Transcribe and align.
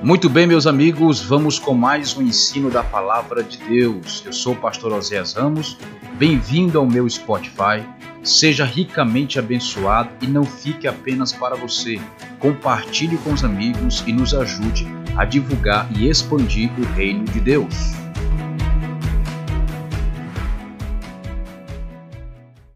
Muito 0.00 0.28
bem, 0.28 0.46
meus 0.46 0.64
amigos, 0.64 1.20
vamos 1.20 1.58
com 1.58 1.74
mais 1.74 2.16
um 2.16 2.22
ensino 2.22 2.70
da 2.70 2.84
palavra 2.84 3.42
de 3.42 3.58
Deus. 3.58 4.22
Eu 4.24 4.32
sou 4.32 4.52
o 4.52 4.56
pastor 4.56 4.92
Oséias 4.92 5.32
Ramos. 5.32 5.76
Bem-vindo 6.14 6.78
ao 6.78 6.86
meu 6.86 7.08
Spotify. 7.10 7.84
Seja 8.22 8.64
ricamente 8.64 9.40
abençoado 9.40 10.10
e 10.22 10.28
não 10.28 10.44
fique 10.44 10.86
apenas 10.86 11.32
para 11.32 11.56
você. 11.56 12.00
Compartilhe 12.38 13.18
com 13.18 13.32
os 13.32 13.42
amigos 13.42 14.04
e 14.06 14.12
nos 14.12 14.32
ajude 14.34 14.86
a 15.16 15.24
divulgar 15.24 15.90
e 15.98 16.08
expandir 16.08 16.70
o 16.78 16.84
reino 16.94 17.24
de 17.24 17.40
Deus. 17.40 17.74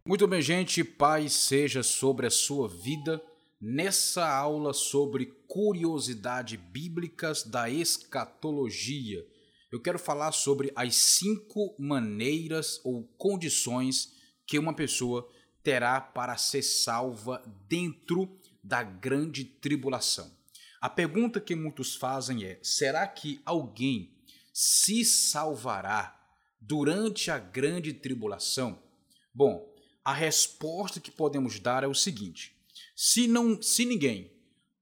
Muito 0.04 0.26
bem, 0.26 0.42
gente, 0.42 0.82
paz 0.82 1.32
seja 1.34 1.84
sobre 1.84 2.26
a 2.26 2.30
sua 2.30 2.68
vida 2.68 3.22
nessa 3.62 4.28
aula 4.28 4.74
sobre 4.74 5.26
curiosidades 5.46 6.58
bíblicas 6.58 7.44
da 7.44 7.70
escatologia. 7.70 9.24
Eu 9.70 9.80
quero 9.80 10.00
falar 10.00 10.32
sobre 10.32 10.72
as 10.74 10.96
cinco 10.96 11.72
maneiras 11.78 12.80
ou 12.82 13.04
condições 13.16 14.14
que 14.44 14.58
uma 14.58 14.74
pessoa 14.74 15.30
terá 15.62 16.00
para 16.00 16.36
ser 16.36 16.62
salva 16.62 17.40
dentro 17.68 18.36
da 18.64 18.82
grande 18.82 19.44
tribulação. 19.44 20.36
A 20.80 20.90
pergunta 20.90 21.40
que 21.40 21.54
muitos 21.54 21.94
fazem 21.94 22.42
é: 22.42 22.58
será 22.64 23.06
que 23.06 23.40
alguém 23.46 24.12
se 24.52 25.04
salvará 25.04 26.20
durante 26.60 27.30
a 27.30 27.38
grande 27.38 27.92
tribulação? 27.92 28.82
Bom, 29.32 29.72
a 30.04 30.12
resposta 30.12 30.98
que 30.98 31.12
podemos 31.12 31.60
dar 31.60 31.84
é 31.84 31.86
o 31.86 31.94
seguinte: 31.94 32.56
se, 33.04 33.26
não, 33.26 33.60
se 33.60 33.84
ninguém 33.84 34.30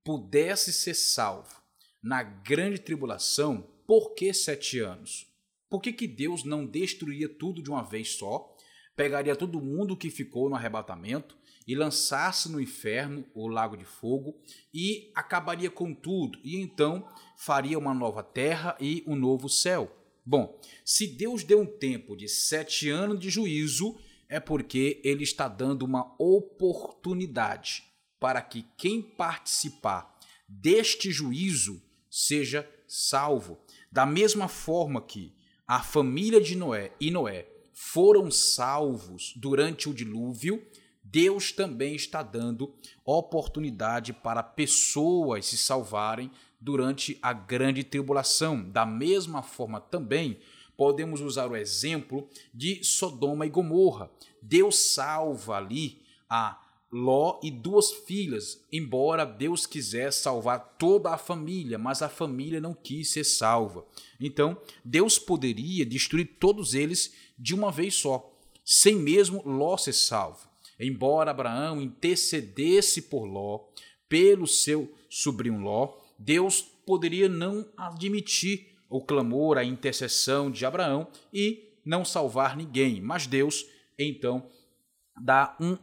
pudesse 0.05 0.75
ser 0.75 0.93
salvo 0.93 1.59
na 2.03 2.23
grande 2.23 2.79
tribulação, 2.79 3.67
por 3.87 4.15
que 4.15 4.35
sete 4.35 4.79
anos? 4.79 5.27
Por 5.71 5.81
que, 5.81 5.91
que 5.91 6.07
Deus 6.07 6.45
não 6.45 6.67
destruía 6.67 7.31
tudo 7.31 7.63
de 7.63 7.71
uma 7.71 7.83
vez 7.83 8.11
só, 8.17 8.55
pegaria 8.95 9.35
todo 9.35 9.63
mundo 9.63 9.97
que 9.97 10.11
ficou 10.11 10.51
no 10.51 10.55
arrebatamento 10.55 11.35
e 11.67 11.75
lançasse 11.75 12.53
no 12.53 12.61
inferno, 12.61 13.25
o 13.33 13.49
lago 13.49 13.75
de 13.75 13.87
fogo, 13.87 14.39
e 14.75 15.11
acabaria 15.15 15.71
com 15.71 15.95
tudo, 15.95 16.39
e 16.45 16.57
então 16.61 17.09
faria 17.39 17.79
uma 17.79 17.95
nova 17.95 18.23
terra 18.23 18.77
e 18.79 19.03
um 19.07 19.17
novo 19.17 19.49
céu? 19.49 19.91
Bom, 20.27 20.61
se 20.85 21.07
Deus 21.07 21.43
deu 21.43 21.63
um 21.63 21.79
tempo 21.79 22.15
de 22.15 22.29
sete 22.29 22.91
anos 22.91 23.19
de 23.19 23.31
juízo, 23.31 23.99
é 24.29 24.39
porque 24.39 25.01
ele 25.03 25.23
está 25.23 25.49
dando 25.49 25.87
uma 25.87 26.15
oportunidade 26.19 27.89
para 28.21 28.43
que 28.43 28.67
quem 28.77 29.03
participar 29.03 30.17
deste 30.47 31.11
juízo 31.11 31.83
seja 32.11 32.69
salvo. 32.87 33.59
Da 33.91 34.05
mesma 34.05 34.47
forma 34.47 35.01
que 35.01 35.35
a 35.67 35.83
família 35.83 36.41
de 36.41 36.55
Noé 36.55 36.93
e 37.01 37.11
Noé 37.11 37.49
foram 37.73 38.31
salvos 38.31 39.33
durante 39.37 39.89
o 39.89 39.95
dilúvio, 39.95 40.65
Deus 41.03 41.51
também 41.51 41.95
está 41.95 42.23
dando 42.23 42.75
oportunidade 43.05 44.13
para 44.13 44.43
pessoas 44.43 45.47
se 45.47 45.57
salvarem 45.57 46.31
durante 46.61 47.19
a 47.23 47.33
grande 47.33 47.83
tribulação. 47.83 48.63
Da 48.63 48.85
mesma 48.85 49.43
forma 49.43 49.81
também, 49.81 50.39
podemos 50.77 51.21
usar 51.21 51.51
o 51.51 51.57
exemplo 51.57 52.29
de 52.53 52.85
Sodoma 52.85 53.47
e 53.47 53.51
Gomorra. 53.51 54.11
Deus 54.43 54.79
salva 54.79 55.57
ali 55.57 56.03
a 56.29 56.61
Ló 56.93 57.39
e 57.43 57.51
duas 57.53 57.93
filhas, 57.93 58.65
embora 58.73 59.25
Deus 59.25 59.65
quisesse 59.65 60.23
salvar 60.23 60.77
toda 60.77 61.11
a 61.11 61.19
família, 61.19 61.79
mas 61.79 62.03
a 62.03 62.09
família 62.09 62.61
não 62.61 62.75
quis 62.75 63.11
ser 63.11 63.23
salva. 63.23 63.87
Então, 64.21 64.61
Deus 64.85 65.19
poderia 65.19 65.87
destruir 65.87 66.37
todos 66.41 66.75
eles 66.75 67.15
de 67.39 67.55
uma 67.55 67.71
vez 67.71 67.95
só, 67.95 68.37
sem 68.65 68.97
mesmo 68.97 69.43
Ló 69.47 69.77
ser 69.77 69.93
salvo. 69.93 70.49
Embora 70.81 71.31
Abraão 71.31 71.81
intercedesse 71.81 73.03
por 73.03 73.25
Ló, 73.25 73.67
pelo 74.09 74.47
seu 74.47 74.93
sobrinho 75.09 75.61
Ló, 75.61 75.97
Deus 76.19 76.61
poderia 76.85 77.29
não 77.29 77.65
admitir 77.77 78.75
o 78.89 79.01
clamor, 79.01 79.57
a 79.57 79.65
intercessão 79.65 80.51
de 80.51 80.67
Abraão 80.67 81.07
e 81.33 81.71
não 81.85 82.05
salvar 82.05 82.57
ninguém, 82.57 83.01
mas 83.01 83.29
Deus 83.29 83.65
então 83.97 84.45
dá 85.21 85.57
um 85.61 85.79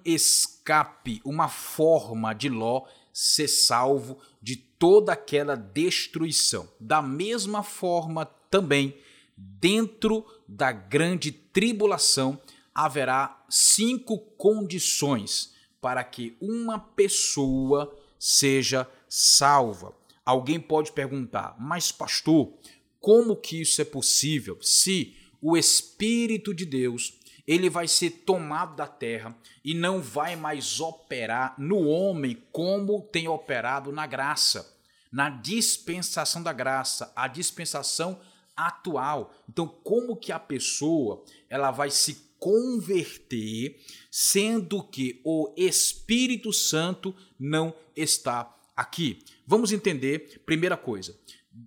escape, 0.67 1.21
uma 1.23 1.47
forma 1.47 2.33
de 2.33 2.49
Ló 2.49 2.85
ser 3.13 3.47
salvo 3.47 4.19
de 4.41 4.57
toda 4.57 5.13
aquela 5.13 5.55
destruição. 5.55 6.69
Da 6.79 7.01
mesma 7.01 7.63
forma, 7.63 8.25
também, 8.25 8.95
dentro 9.35 10.25
da 10.47 10.71
grande 10.71 11.31
tribulação, 11.31 12.39
haverá 12.75 13.43
cinco 13.49 14.19
condições 14.37 15.53
para 15.81 16.03
que 16.03 16.35
uma 16.41 16.77
pessoa 16.77 17.95
seja 18.19 18.87
salva. 19.07 19.95
Alguém 20.25 20.59
pode 20.59 20.91
perguntar, 20.91 21.55
mas 21.57 21.91
pastor, 21.91 22.53
como 22.99 23.35
que 23.35 23.61
isso 23.61 23.81
é 23.81 23.85
possível 23.85 24.57
se 24.61 25.15
o 25.41 25.55
Espírito 25.55 26.53
de 26.53 26.65
Deus 26.65 27.13
ele 27.47 27.69
vai 27.69 27.87
ser 27.87 28.09
tomado 28.09 28.75
da 28.75 28.85
terra 28.85 29.35
e 29.63 29.73
não 29.73 30.01
vai 30.01 30.35
mais 30.35 30.81
operar 30.81 31.55
no 31.57 31.87
homem 31.87 32.43
como 32.51 33.01
tem 33.03 33.27
operado 33.27 33.91
na 33.91 34.05
graça, 34.05 34.75
na 35.09 35.29
dispensação 35.29 36.43
da 36.43 36.51
graça, 36.51 37.11
a 37.15 37.27
dispensação 37.27 38.19
atual. 38.55 39.33
Então, 39.47 39.67
como 39.67 40.17
que 40.17 40.31
a 40.31 40.39
pessoa 40.39 41.23
ela 41.49 41.71
vai 41.71 41.89
se 41.89 42.27
converter, 42.37 43.79
sendo 44.11 44.83
que 44.83 45.21
o 45.23 45.53
Espírito 45.55 46.51
Santo 46.51 47.15
não 47.39 47.73
está 47.95 48.53
aqui? 48.75 49.23
Vamos 49.45 49.71
entender, 49.71 50.41
primeira 50.45 50.75
coisa, 50.75 51.17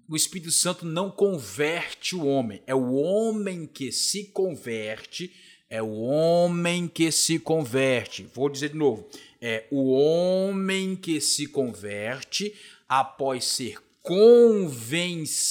o 0.08 0.14
Espírito 0.14 0.52
Santo 0.52 0.84
não 0.84 1.10
converte 1.10 2.14
o 2.14 2.24
homem, 2.24 2.62
é 2.66 2.74
o 2.74 2.92
homem 2.92 3.66
que 3.66 3.90
se 3.90 4.24
converte 4.26 5.34
é 5.70 5.80
o 5.80 6.00
homem 6.00 6.86
que 6.88 7.10
se 7.12 7.38
converte. 7.38 8.28
Vou 8.34 8.50
dizer 8.50 8.70
de 8.70 8.76
novo. 8.76 9.08
É 9.40 9.68
o 9.70 9.92
homem 9.92 10.96
que 10.96 11.20
se 11.20 11.46
converte 11.46 12.52
após 12.88 13.44
ser 13.44 13.78
convencido 14.02 15.50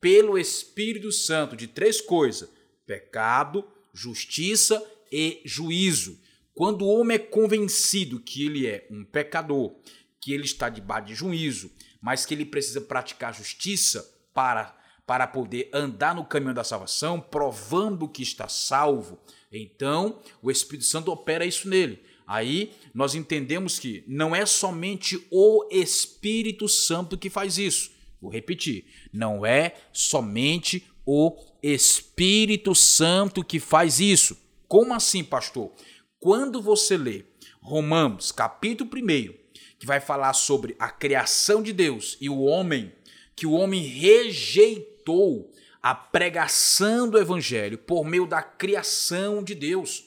pelo 0.00 0.36
Espírito 0.38 1.10
Santo 1.10 1.56
de 1.56 1.66
três 1.66 2.02
coisas: 2.02 2.50
pecado, 2.86 3.66
justiça 3.94 4.80
e 5.10 5.40
juízo. 5.44 6.20
Quando 6.54 6.82
o 6.82 6.88
homem 6.88 7.14
é 7.14 7.18
convencido 7.18 8.20
que 8.20 8.44
ele 8.44 8.66
é 8.66 8.86
um 8.90 9.04
pecador, 9.04 9.74
que 10.20 10.34
ele 10.34 10.44
está 10.44 10.68
debaixo 10.68 11.06
de 11.06 11.14
juízo, 11.14 11.72
mas 12.00 12.26
que 12.26 12.34
ele 12.34 12.44
precisa 12.44 12.80
praticar 12.80 13.34
justiça 13.34 14.06
para 14.34 14.77
para 15.08 15.26
poder 15.26 15.70
andar 15.72 16.14
no 16.14 16.22
caminho 16.22 16.52
da 16.52 16.62
salvação, 16.62 17.18
provando 17.18 18.06
que 18.06 18.22
está 18.22 18.46
salvo, 18.46 19.18
então 19.50 20.20
o 20.42 20.50
Espírito 20.50 20.84
Santo 20.84 21.10
opera 21.10 21.46
isso 21.46 21.66
nele. 21.66 22.02
Aí 22.26 22.74
nós 22.92 23.14
entendemos 23.14 23.78
que 23.78 24.04
não 24.06 24.36
é 24.36 24.44
somente 24.44 25.26
o 25.30 25.66
Espírito 25.70 26.68
Santo 26.68 27.16
que 27.16 27.30
faz 27.30 27.56
isso. 27.56 27.90
Vou 28.20 28.30
repetir: 28.30 28.84
não 29.10 29.46
é 29.46 29.76
somente 29.94 30.86
o 31.06 31.34
Espírito 31.62 32.74
Santo 32.74 33.42
que 33.42 33.58
faz 33.58 34.00
isso. 34.00 34.36
Como 34.68 34.92
assim, 34.92 35.24
pastor? 35.24 35.72
Quando 36.20 36.60
você 36.60 36.98
lê 36.98 37.24
Romanos, 37.62 38.30
capítulo 38.30 38.90
1, 38.94 39.32
que 39.78 39.86
vai 39.86 40.00
falar 40.00 40.34
sobre 40.34 40.76
a 40.78 40.90
criação 40.90 41.62
de 41.62 41.72
Deus 41.72 42.18
e 42.20 42.28
o 42.28 42.42
homem, 42.42 42.92
que 43.34 43.46
o 43.46 43.52
homem 43.52 43.80
rejeitou 43.86 44.87
facilitou 45.08 45.50
a 45.82 45.94
pregação 45.94 47.08
do 47.08 47.18
evangelho 47.18 47.78
por 47.78 48.04
meio 48.04 48.26
da 48.26 48.42
criação 48.42 49.42
de 49.42 49.54
Deus. 49.54 50.04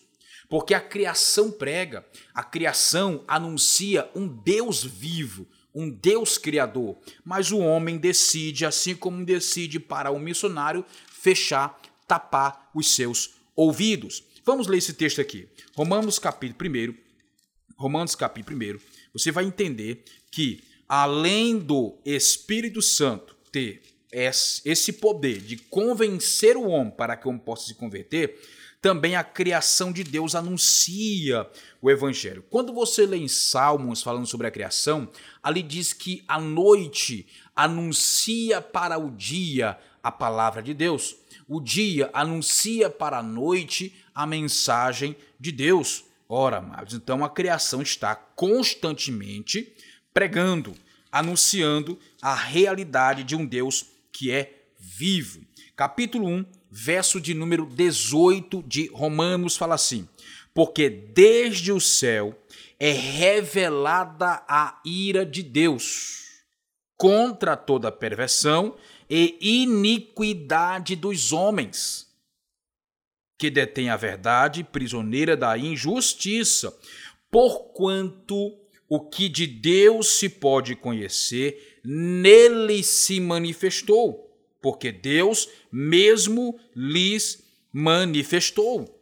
Porque 0.48 0.74
a 0.74 0.82
criação 0.82 1.50
prega, 1.50 2.06
a 2.34 2.44
criação 2.44 3.24
anuncia 3.28 4.10
um 4.14 4.28
Deus 4.28 4.84
vivo, 4.84 5.48
um 5.74 5.90
Deus 5.90 6.38
criador. 6.38 6.98
Mas 7.24 7.52
o 7.52 7.60
homem 7.60 7.98
decide, 7.98 8.66
assim 8.66 8.94
como 8.94 9.26
decide 9.26 9.80
para 9.80 10.12
um 10.12 10.20
missionário, 10.20 10.86
fechar, 11.10 11.82
tapar 12.06 12.70
os 12.76 12.94
seus 12.94 13.36
ouvidos. 13.56 14.24
Vamos 14.46 14.68
ler 14.68 14.80
esse 14.80 14.94
texto 14.94 15.22
aqui. 15.22 15.48
Romanos 15.74 16.20
capítulo 16.20 16.70
1. 16.70 16.96
Romanos 17.78 18.14
capítulo 18.14 18.58
1. 18.58 18.80
Você 19.14 19.32
vai 19.32 19.46
entender 19.46 20.04
que 20.30 20.62
além 20.88 21.58
do 21.58 21.98
Espírito 22.06 22.82
Santo 22.82 23.36
ter 23.52 23.82
esse 24.12 24.94
poder 24.94 25.40
de 25.40 25.58
convencer 25.58 26.58
o 26.58 26.68
homem 26.68 26.92
para 26.92 27.16
que 27.16 27.28
o 27.28 27.30
homem 27.30 27.42
possa 27.42 27.68
se 27.68 27.76
converter, 27.76 28.40
também 28.82 29.16
a 29.16 29.24
criação 29.24 29.92
de 29.92 30.04
Deus 30.04 30.34
anuncia 30.34 31.48
o 31.80 31.90
evangelho. 31.90 32.44
Quando 32.50 32.74
você 32.74 33.06
lê 33.06 33.18
em 33.18 33.28
Salmos 33.28 34.02
falando 34.02 34.26
sobre 34.26 34.48
a 34.48 34.52
criação, 34.52 35.08
ali 35.42 35.62
diz 35.62 35.94
que 35.94 36.24
a 36.28 36.40
noite 36.40 37.28
anuncia 37.56 38.60
para 38.60 38.98
o 38.98 39.12
dia 39.12 39.78
a 40.02 40.12
palavra 40.12 40.64
de 40.64 40.74
Deus. 40.74 41.16
O 41.48 41.62
dia 41.62 42.10
anuncia 42.12 42.90
para 42.90 43.20
a 43.20 43.24
noite 43.24 43.96
a 44.16 44.26
mensagem 44.26 45.16
de 45.40 45.52
Deus. 45.52 46.04
Ora, 46.28 46.58
amados, 46.58 46.96
então 46.96 47.24
a 47.24 47.30
criação 47.30 47.82
está 47.84 48.16
constantemente 48.16 49.72
pregando, 50.12 50.74
anunciando 51.12 52.00
a 52.22 52.34
realidade 52.34 53.24
de 53.24 53.36
um 53.36 53.46
Deus 53.46 53.86
que 54.12 54.32
é 54.32 54.66
vivo. 54.78 55.42
Capítulo 55.76 56.28
1, 56.28 56.46
verso 56.70 57.20
de 57.20 57.34
número 57.34 57.66
18 57.66 58.64
de 58.64 58.88
Romanos 58.88 59.58
fala 59.58 59.76
assim: 59.76 60.08
Porque 60.54 60.90
desde 60.90 61.72
o 61.72 61.80
céu 61.80 62.38
é 62.80 62.92
revelada 62.92 64.44
a 64.48 64.82
ira 64.86 65.26
de 65.26 65.44
Deus 65.44 66.22
contra 66.98 67.58
toda 67.58 67.92
perversão 67.92 68.76
e 69.10 69.38
iniquidade 69.42 70.96
dos 70.96 71.34
homens, 71.34 72.08
que 73.38 73.50
detém 73.50 73.90
a 73.90 73.98
verdade, 73.98 74.64
prisioneira 74.64 75.36
da 75.36 75.58
injustiça, 75.58 76.72
porquanto 77.30 78.56
o 78.88 79.00
que 79.00 79.28
de 79.28 79.48
Deus 79.48 80.20
se 80.20 80.30
pode 80.30 80.76
conhecer, 80.76 81.71
nele 81.84 82.84
se 82.84 83.20
manifestou, 83.20 84.30
porque 84.62 84.92
Deus 84.92 85.50
mesmo 85.72 86.60
lhes 86.76 87.44
manifestou. 87.72 89.00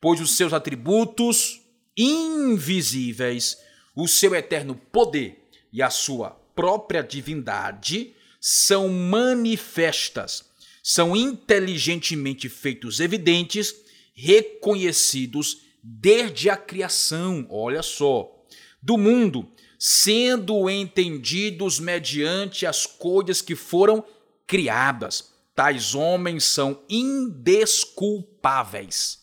Pois 0.00 0.20
os 0.20 0.36
seus 0.36 0.52
atributos 0.52 1.60
invisíveis, 1.96 3.58
o 3.94 4.08
seu 4.08 4.34
eterno 4.34 4.74
poder 4.74 5.48
e 5.72 5.82
a 5.82 5.90
sua 5.90 6.30
própria 6.54 7.02
divindade 7.02 8.14
são 8.40 8.88
manifestas, 8.88 10.44
são 10.82 11.14
inteligentemente 11.14 12.48
feitos 12.48 12.98
evidentes, 12.98 13.74
reconhecidos 14.14 15.62
desde 15.82 16.50
a 16.50 16.56
criação, 16.56 17.46
olha 17.50 17.82
só, 17.82 18.44
do 18.82 18.98
mundo, 18.98 19.48
sendo 19.84 20.70
entendidos 20.70 21.80
mediante 21.80 22.64
as 22.64 22.86
coisas 22.86 23.42
que 23.42 23.56
foram 23.56 24.04
criadas. 24.46 25.32
Tais 25.56 25.92
homens 25.92 26.44
são 26.44 26.80
indesculpáveis. 26.88 29.18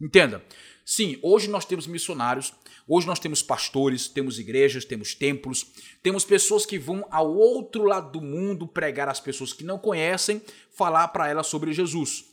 Entenda? 0.00 0.40
Sim, 0.86 1.18
hoje 1.20 1.48
nós 1.48 1.64
temos 1.64 1.88
missionários 1.88 2.52
Hoje 2.86 3.06
nós 3.06 3.18
temos 3.18 3.42
pastores, 3.42 4.08
temos 4.08 4.38
igrejas, 4.38 4.84
temos 4.84 5.14
templos, 5.14 5.66
temos 6.02 6.22
pessoas 6.22 6.66
que 6.66 6.78
vão 6.78 7.02
ao 7.10 7.34
outro 7.34 7.84
lado 7.84 8.12
do 8.12 8.20
mundo 8.20 8.68
pregar 8.68 9.08
às 9.08 9.18
pessoas 9.18 9.54
que 9.54 9.64
não 9.64 9.78
conhecem, 9.78 10.42
falar 10.76 11.08
para 11.08 11.26
elas 11.26 11.46
sobre 11.46 11.72
Jesus. 11.72 12.26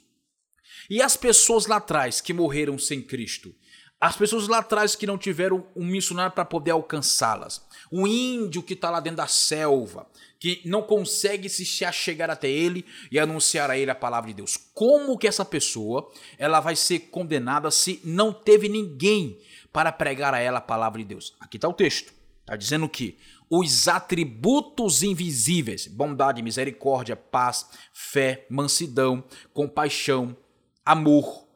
E 0.89 1.01
as 1.01 1.15
pessoas 1.15 1.67
lá 1.67 1.77
atrás 1.77 2.19
que 2.19 2.33
morreram 2.33 2.77
sem 2.77 3.01
Cristo? 3.01 3.55
As 4.01 4.17
pessoas 4.17 4.47
lá 4.47 4.57
atrás 4.57 4.95
que 4.95 5.05
não 5.05 5.15
tiveram 5.15 5.63
um 5.75 5.85
missionário 5.85 6.31
para 6.31 6.43
poder 6.43 6.71
alcançá-las. 6.71 7.63
O 7.91 8.07
índio 8.07 8.63
que 8.63 8.73
está 8.73 8.89
lá 8.89 8.99
dentro 8.99 9.17
da 9.17 9.27
selva, 9.27 10.07
que 10.39 10.59
não 10.65 10.81
consegue 10.81 11.47
se 11.47 11.85
achegar 11.85 12.31
até 12.31 12.49
ele 12.49 12.83
e 13.11 13.19
anunciar 13.19 13.69
a 13.69 13.77
ele 13.77 13.91
a 13.91 13.95
palavra 13.95 14.29
de 14.29 14.37
Deus. 14.37 14.57
Como 14.73 15.19
que 15.19 15.27
essa 15.27 15.45
pessoa 15.45 16.11
ela 16.39 16.59
vai 16.59 16.75
ser 16.75 17.11
condenada 17.11 17.69
se 17.69 18.01
não 18.03 18.33
teve 18.33 18.67
ninguém 18.67 19.39
para 19.71 19.91
pregar 19.91 20.33
a 20.33 20.39
ela 20.39 20.57
a 20.57 20.61
palavra 20.61 20.97
de 20.97 21.05
Deus. 21.05 21.35
Aqui 21.39 21.57
está 21.57 21.67
o 21.67 21.73
texto. 21.73 22.11
Está 22.41 22.55
dizendo 22.55 22.89
que 22.89 23.19
os 23.47 23.87
atributos 23.87 25.03
invisíveis, 25.03 25.85
bondade, 25.85 26.41
misericórdia, 26.41 27.15
paz, 27.15 27.67
fé, 27.93 28.47
mansidão, 28.49 29.23
compaixão, 29.53 30.35
amor, 30.83 31.50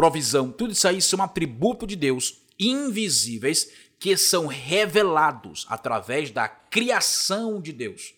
provisão, 0.00 0.50
tudo 0.50 0.72
isso 0.72 0.88
aí 0.88 1.02
são 1.02 1.22
atributos 1.22 1.86
de 1.86 1.94
Deus 1.94 2.40
invisíveis 2.58 3.70
que 3.98 4.16
são 4.16 4.46
revelados 4.46 5.66
através 5.68 6.30
da 6.30 6.48
criação 6.48 7.60
de 7.60 7.70
Deus. 7.70 8.14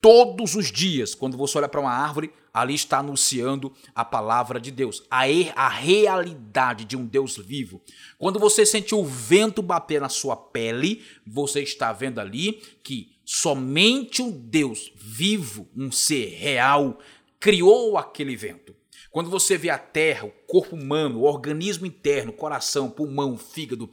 Todos 0.00 0.56
os 0.56 0.72
dias, 0.72 1.14
quando 1.14 1.36
você 1.36 1.56
olha 1.56 1.68
para 1.68 1.80
uma 1.80 1.92
árvore, 1.92 2.32
ali 2.52 2.74
está 2.74 2.98
anunciando 2.98 3.72
a 3.94 4.04
palavra 4.04 4.58
de 4.58 4.72
Deus, 4.72 5.04
a, 5.08 5.22
a 5.54 5.68
realidade 5.68 6.84
de 6.84 6.96
um 6.96 7.06
Deus 7.06 7.36
vivo. 7.36 7.80
Quando 8.18 8.40
você 8.40 8.66
sente 8.66 8.92
o 8.92 9.04
vento 9.04 9.62
bater 9.62 10.00
na 10.00 10.08
sua 10.08 10.34
pele, 10.34 11.04
você 11.24 11.62
está 11.62 11.92
vendo 11.92 12.20
ali 12.20 12.54
que 12.82 13.12
somente 13.24 14.20
um 14.20 14.32
Deus 14.32 14.90
vivo, 14.96 15.68
um 15.76 15.92
ser 15.92 16.30
real, 16.30 16.98
criou 17.38 17.96
aquele 17.96 18.34
vento. 18.34 18.77
Quando 19.10 19.30
você 19.30 19.56
vê 19.56 19.70
a 19.70 19.78
terra, 19.78 20.26
o 20.26 20.32
corpo 20.46 20.76
humano, 20.76 21.20
o 21.20 21.24
organismo 21.24 21.86
interno, 21.86 22.32
coração, 22.32 22.90
pulmão, 22.90 23.36
fígado, 23.38 23.90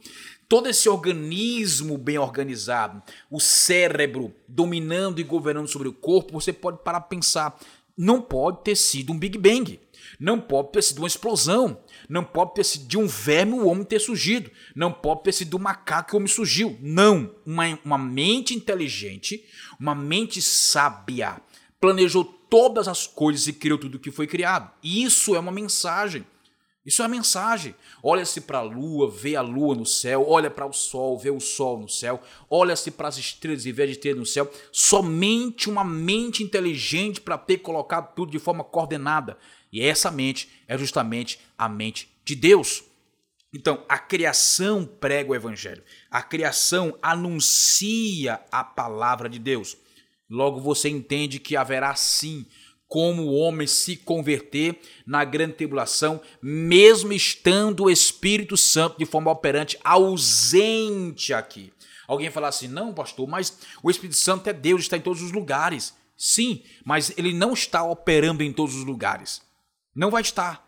todo 0.48 0.68
esse 0.68 0.88
organismo 0.88 1.96
bem 1.96 2.18
organizado, 2.18 3.02
o 3.30 3.40
cérebro 3.40 4.34
dominando 4.46 5.20
e 5.20 5.24
governando 5.24 5.68
sobre 5.68 5.88
o 5.88 5.92
corpo, 5.92 6.34
você 6.34 6.52
pode 6.52 6.78
parar 6.84 7.00
para 7.00 7.08
pensar 7.08 7.58
não 7.96 8.20
pode 8.20 8.62
ter 8.62 8.76
sido 8.76 9.12
um 9.12 9.18
Big 9.18 9.38
Bang. 9.38 9.80
Não 10.20 10.38
pode 10.38 10.70
ter 10.72 10.82
sido 10.82 10.98
uma 10.98 11.06
explosão. 11.06 11.80
Não 12.08 12.22
pode 12.22 12.54
ter 12.54 12.64
sido 12.64 12.86
de 12.86 12.98
um 12.98 13.06
verme 13.06 13.54
o 13.54 13.66
homem 13.66 13.84
ter 13.84 13.98
surgido. 13.98 14.50
Não 14.74 14.92
pode 14.92 15.22
ter 15.22 15.32
sido 15.32 15.52
do 15.52 15.58
macaco 15.58 16.10
que 16.10 16.14
o 16.14 16.18
homem 16.18 16.28
surgiu. 16.28 16.76
Não. 16.80 17.34
Uma, 17.44 17.78
uma 17.84 17.98
mente 17.98 18.54
inteligente, 18.54 19.44
uma 19.80 19.94
mente 19.94 20.42
sábia, 20.42 21.40
planejou 21.80 22.24
todas 22.48 22.88
as 22.88 23.06
coisas 23.06 23.46
e 23.46 23.52
criou 23.52 23.78
tudo 23.78 23.98
que 23.98 24.10
foi 24.10 24.26
criado. 24.26 24.70
Isso 24.82 25.34
é 25.34 25.38
uma 25.38 25.52
mensagem. 25.52 26.24
Isso 26.86 27.02
é 27.02 27.04
a 27.04 27.08
mensagem. 27.08 27.74
Olha-se 28.00 28.40
para 28.42 28.58
a 28.58 28.62
lua, 28.62 29.10
vê 29.10 29.34
a 29.34 29.42
lua 29.42 29.74
no 29.74 29.84
céu, 29.84 30.24
olha 30.28 30.48
para 30.48 30.64
o 30.64 30.72
sol, 30.72 31.18
vê 31.18 31.30
o 31.30 31.40
sol 31.40 31.80
no 31.80 31.88
céu, 31.88 32.22
olha-se 32.48 32.92
para 32.92 33.08
as 33.08 33.18
estrelas 33.18 33.66
e 33.66 33.72
vê 33.72 33.82
as 33.82 33.90
estrelas 33.90 34.20
no 34.20 34.26
céu. 34.26 34.48
Somente 34.70 35.68
uma 35.68 35.82
mente 35.82 36.44
inteligente 36.44 37.20
para 37.20 37.36
ter 37.36 37.58
colocado 37.58 38.14
tudo 38.14 38.30
de 38.30 38.38
forma 38.38 38.62
coordenada. 38.62 39.36
E 39.72 39.82
essa 39.82 40.12
mente 40.12 40.48
é 40.68 40.78
justamente 40.78 41.40
a 41.58 41.68
mente 41.68 42.08
de 42.24 42.36
Deus. 42.36 42.84
Então, 43.52 43.84
a 43.88 43.98
criação 43.98 44.84
prega 44.84 45.32
o 45.32 45.34
evangelho. 45.34 45.82
A 46.08 46.22
criação 46.22 46.96
anuncia 47.02 48.40
a 48.52 48.62
palavra 48.62 49.28
de 49.28 49.40
Deus. 49.40 49.76
Logo 50.28 50.60
você 50.60 50.88
entende 50.88 51.38
que 51.38 51.56
haverá 51.56 51.94
sim 51.94 52.46
como 52.88 53.22
o 53.22 53.34
homem 53.34 53.66
se 53.66 53.96
converter 53.96 54.78
na 55.04 55.24
grande 55.24 55.54
tribulação, 55.54 56.20
mesmo 56.40 57.12
estando 57.12 57.84
o 57.84 57.90
Espírito 57.90 58.56
Santo 58.56 58.98
de 58.98 59.04
forma 59.04 59.30
operante 59.30 59.78
ausente 59.82 61.34
aqui. 61.34 61.72
Alguém 62.06 62.30
falar 62.30 62.48
assim: 62.48 62.68
não, 62.68 62.94
pastor, 62.94 63.26
mas 63.26 63.58
o 63.82 63.90
Espírito 63.90 64.16
Santo 64.16 64.48
é 64.48 64.52
Deus, 64.52 64.82
está 64.82 64.96
em 64.96 65.00
todos 65.00 65.22
os 65.22 65.32
lugares. 65.32 65.94
Sim, 66.16 66.62
mas 66.84 67.12
ele 67.16 67.32
não 67.32 67.52
está 67.52 67.82
operando 67.84 68.42
em 68.42 68.52
todos 68.52 68.74
os 68.74 68.84
lugares. 68.84 69.42
Não 69.94 70.10
vai 70.10 70.22
estar. 70.22 70.64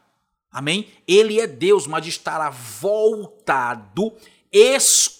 Amém? 0.51 0.89
Ele 1.07 1.41
é 1.41 1.47
Deus, 1.47 1.87
mas 1.87 2.07
estará 2.07 2.51
voltado 2.51 4.13
exclusivamente 4.53 5.18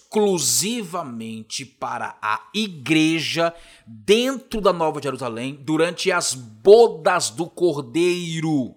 para 1.65 2.17
a 2.19 2.49
igreja 2.53 3.53
dentro 3.85 4.59
da 4.59 4.73
Nova 4.73 4.99
Jerusalém 5.01 5.53
durante 5.61 6.11
as 6.11 6.33
bodas 6.33 7.29
do 7.29 7.47
Cordeiro. 7.47 8.75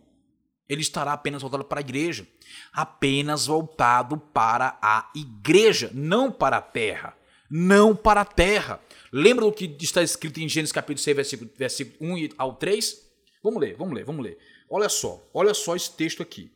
Ele 0.68 0.82
estará 0.82 1.14
apenas 1.14 1.40
voltado 1.40 1.64
para 1.64 1.80
a 1.80 1.82
igreja, 1.82 2.26
apenas 2.72 3.46
voltado 3.46 4.18
para 4.18 4.78
a 4.82 5.10
igreja, 5.16 5.90
não 5.94 6.30
para 6.30 6.58
a 6.58 6.62
terra, 6.62 7.16
não 7.50 7.96
para 7.96 8.20
a 8.20 8.26
terra. 8.26 8.78
Lembra 9.10 9.46
do 9.46 9.52
que 9.52 9.74
está 9.80 10.02
escrito 10.02 10.38
em 10.38 10.48
Gênesis 10.48 10.72
capítulo 10.72 11.02
6, 11.02 11.16
versículo, 11.16 11.50
versículo 11.56 12.14
1 12.14 12.28
ao 12.36 12.56
3? 12.56 13.10
Vamos 13.42 13.60
ler, 13.60 13.74
vamos 13.76 13.94
ler, 13.94 14.04
vamos 14.04 14.22
ler. 14.22 14.38
Olha 14.68 14.88
só, 14.88 15.22
olha 15.32 15.54
só 15.54 15.74
esse 15.74 15.92
texto 15.96 16.22
aqui 16.22 16.50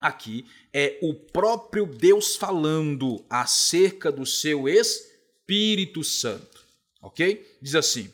aqui 0.00 0.44
é 0.72 0.98
o 1.02 1.14
próprio 1.14 1.86
Deus 1.86 2.36
falando 2.36 3.24
acerca 3.28 4.10
do 4.12 4.24
seu 4.26 4.68
Espírito 4.68 6.02
Santo. 6.04 6.64
Ok? 7.00 7.56
Diz 7.60 7.74
assim: 7.74 8.12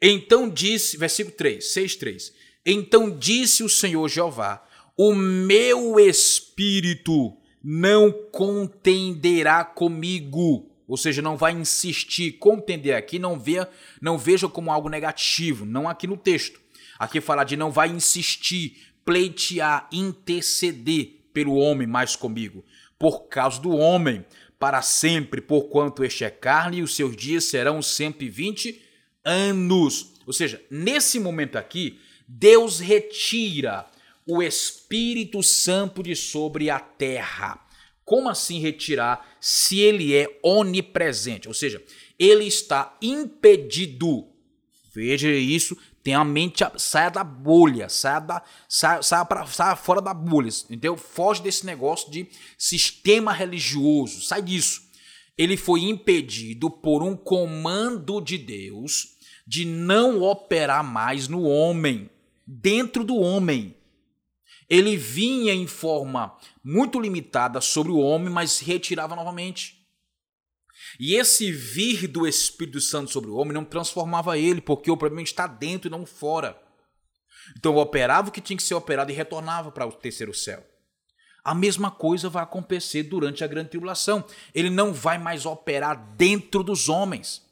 Então 0.00 0.48
disse, 0.48 0.96
versículo 0.96 1.36
3, 1.36 1.64
6, 1.64 1.96
3. 1.96 2.32
Então 2.64 3.10
disse 3.16 3.62
o 3.62 3.68
Senhor 3.68 4.08
Jeová: 4.08 4.66
O 4.96 5.14
meu 5.14 5.98
espírito 5.98 7.36
não 7.62 8.10
contenderá 8.10 9.64
comigo. 9.64 10.66
Ou 10.86 10.96
seja, 10.96 11.22
não 11.22 11.36
vai 11.36 11.52
insistir, 11.52 12.32
contender 12.32 12.96
aqui, 12.96 13.16
não, 13.16 13.38
vê, 13.38 13.64
não 14.00 14.18
veja 14.18 14.48
como 14.48 14.72
algo 14.72 14.88
negativo, 14.88 15.64
não 15.64 15.88
aqui 15.88 16.04
no 16.04 16.16
texto. 16.16 16.60
Aqui 16.98 17.20
fala 17.20 17.44
de 17.44 17.56
não 17.56 17.70
vai 17.70 17.88
insistir, 17.88 18.89
pleitear, 19.10 19.88
interceder 19.92 21.16
pelo 21.32 21.56
homem 21.56 21.84
mais 21.84 22.14
comigo, 22.14 22.64
por 22.96 23.22
causa 23.22 23.60
do 23.60 23.70
homem, 23.70 24.24
para 24.56 24.82
sempre, 24.82 25.40
porquanto 25.40 26.04
este 26.04 26.22
é 26.22 26.30
carne 26.30 26.76
e 26.76 26.82
os 26.82 26.94
seus 26.94 27.16
dias 27.16 27.42
serão 27.42 27.82
120 27.82 28.80
anos. 29.24 30.12
Ou 30.24 30.32
seja, 30.32 30.62
nesse 30.70 31.18
momento 31.18 31.56
aqui, 31.56 31.98
Deus 32.28 32.78
retira 32.78 33.84
o 34.24 34.40
Espírito 34.40 35.42
Santo 35.42 36.04
de 36.04 36.14
sobre 36.14 36.70
a 36.70 36.78
terra. 36.78 37.66
Como 38.04 38.28
assim 38.28 38.60
retirar 38.60 39.36
se 39.40 39.80
ele 39.80 40.14
é 40.14 40.38
onipresente? 40.40 41.48
Ou 41.48 41.54
seja, 41.54 41.82
ele 42.16 42.44
está 42.44 42.96
impedido. 43.02 44.28
Veja 44.94 45.32
isso, 45.32 45.76
tem 46.02 46.14
a 46.14 46.24
mente, 46.24 46.64
saia 46.78 47.10
da 47.10 47.22
bolha, 47.22 47.88
saia, 47.88 48.20
da, 48.20 48.42
saia, 48.68 49.02
saia, 49.02 49.24
pra, 49.24 49.46
saia 49.46 49.76
fora 49.76 50.00
da 50.00 50.14
bolha, 50.14 50.48
entendeu? 50.48 50.96
Foge 50.96 51.42
desse 51.42 51.66
negócio 51.66 52.10
de 52.10 52.28
sistema 52.56 53.32
religioso, 53.32 54.22
sai 54.22 54.42
disso. 54.42 54.82
Ele 55.36 55.56
foi 55.56 55.82
impedido 55.82 56.70
por 56.70 57.02
um 57.02 57.16
comando 57.16 58.20
de 58.20 58.38
Deus 58.38 59.16
de 59.46 59.64
não 59.64 60.22
operar 60.22 60.84
mais 60.84 61.28
no 61.28 61.42
homem, 61.42 62.08
dentro 62.46 63.04
do 63.04 63.16
homem. 63.16 63.76
Ele 64.68 64.96
vinha 64.96 65.52
em 65.52 65.66
forma 65.66 66.36
muito 66.62 67.00
limitada 67.00 67.60
sobre 67.60 67.90
o 67.90 67.98
homem, 67.98 68.30
mas 68.30 68.60
retirava 68.60 69.16
novamente. 69.16 69.79
E 71.00 71.14
esse 71.14 71.50
vir 71.50 72.06
do 72.06 72.26
Espírito 72.26 72.78
Santo 72.78 73.10
sobre 73.10 73.30
o 73.30 73.36
homem 73.36 73.54
não 73.54 73.64
transformava 73.64 74.36
ele, 74.36 74.60
porque 74.60 74.90
o 74.90 74.98
problema 74.98 75.22
está 75.22 75.46
dentro 75.46 75.88
e 75.88 75.90
não 75.90 76.04
fora. 76.04 76.60
Então 77.56 77.74
operava 77.76 78.28
o 78.28 78.30
que 78.30 78.40
tinha 78.40 78.56
que 78.58 78.62
ser 78.62 78.74
operado 78.74 79.10
e 79.10 79.14
retornava 79.14 79.72
para 79.72 79.86
o 79.86 79.92
terceiro 79.92 80.34
céu. 80.34 80.62
A 81.42 81.54
mesma 81.54 81.90
coisa 81.90 82.28
vai 82.28 82.42
acontecer 82.42 83.04
durante 83.04 83.42
a 83.42 83.46
grande 83.46 83.70
tribulação. 83.70 84.22
Ele 84.54 84.68
não 84.68 84.92
vai 84.92 85.16
mais 85.16 85.46
operar 85.46 86.14
dentro 86.16 86.62
dos 86.62 86.90
homens. 86.90 87.42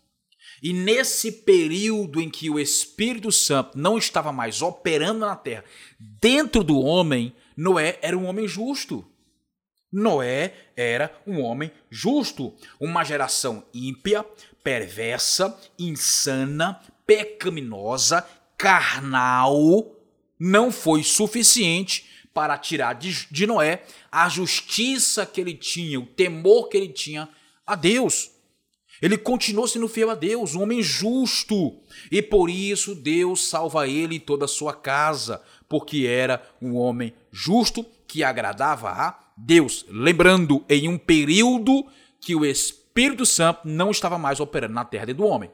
E 0.63 0.75
nesse 0.75 1.33
período 1.33 2.21
em 2.21 2.29
que 2.29 2.51
o 2.51 2.59
Espírito 2.59 3.33
Santo 3.33 3.79
não 3.79 3.97
estava 3.97 4.31
mais 4.31 4.61
operando 4.61 5.21
na 5.21 5.35
terra, 5.35 5.65
dentro 5.99 6.63
do 6.63 6.79
homem, 6.79 7.35
Noé 7.57 7.99
era 8.03 8.19
um 8.19 8.27
homem 8.27 8.47
justo. 8.47 9.11
Noé 9.93 10.55
era 10.77 11.13
um 11.27 11.41
homem 11.41 11.73
justo, 11.91 12.55
uma 12.79 13.05
geração 13.05 13.65
ímpia, 13.73 14.25
perversa, 14.63 15.59
insana, 15.79 16.81
pecaminosa, 17.07 18.27
carnal, 18.57 19.97
não 20.39 20.71
foi 20.71 21.03
suficiente 21.03 22.07
para 22.35 22.59
tirar 22.59 22.93
de, 22.95 23.47
Noé 23.47 23.85
a 24.13 24.29
justiça 24.29 25.25
que 25.25 25.41
ele 25.41 25.55
tinha, 25.55 25.99
o 25.99 26.07
temor 26.07 26.69
que 26.69 26.77
ele 26.77 26.89
tinha 26.89 27.29
a 27.67 27.75
Deus. 27.75 28.31
Ele 29.01 29.17
continuou 29.17 29.67
sendo 29.67 29.89
fiel 29.89 30.11
a 30.11 30.15
Deus, 30.15 30.55
um 30.55 30.63
homem 30.63 30.83
justo, 30.83 31.81
e 32.11 32.21
por 32.21 32.51
isso 32.51 32.95
Deus 32.95 33.49
salva 33.49 33.89
ele 33.89 34.17
e 34.17 34.21
toda 34.21 34.45
a 34.45 34.49
sua 34.49 34.75
casa, 34.75 35.43
porque 35.69 36.07
era 36.07 36.43
um 36.61 36.77
homem 36.77 37.15
justo 37.31 37.87
que 38.07 38.25
agradava 38.25 38.91
a 38.91 39.28
Deus, 39.41 39.87
lembrando 39.89 40.65
em 40.69 40.89
um 40.89 40.99
período 40.99 41.87
que 42.21 42.35
o 42.35 42.45
Espírito 42.45 43.25
Santo 43.25 43.61
não 43.65 43.93
estava 43.93 44.19
mais 44.19 44.41
operando 44.41 44.75
na 44.75 44.85
terra 44.85 45.15
do 45.15 45.25
homem. 45.25 45.51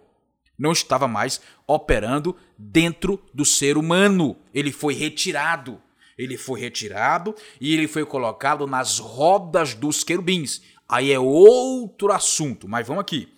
Não 0.58 0.72
estava 0.72 1.06
mais 1.06 1.40
operando 1.66 2.34
dentro 2.56 3.22
do 3.34 3.44
ser 3.44 3.76
humano. 3.76 4.36
Ele 4.54 4.72
foi 4.72 4.94
retirado. 4.94 5.80
Ele 6.16 6.38
foi 6.38 6.60
retirado 6.60 7.34
e 7.60 7.74
ele 7.74 7.86
foi 7.86 8.06
colocado 8.06 8.66
nas 8.66 8.98
rodas 8.98 9.74
dos 9.74 10.02
querubins. 10.02 10.62
Aí 10.88 11.12
é 11.12 11.18
outro 11.18 12.12
assunto, 12.12 12.68
mas 12.68 12.86
vamos 12.86 13.02
aqui. 13.02 13.28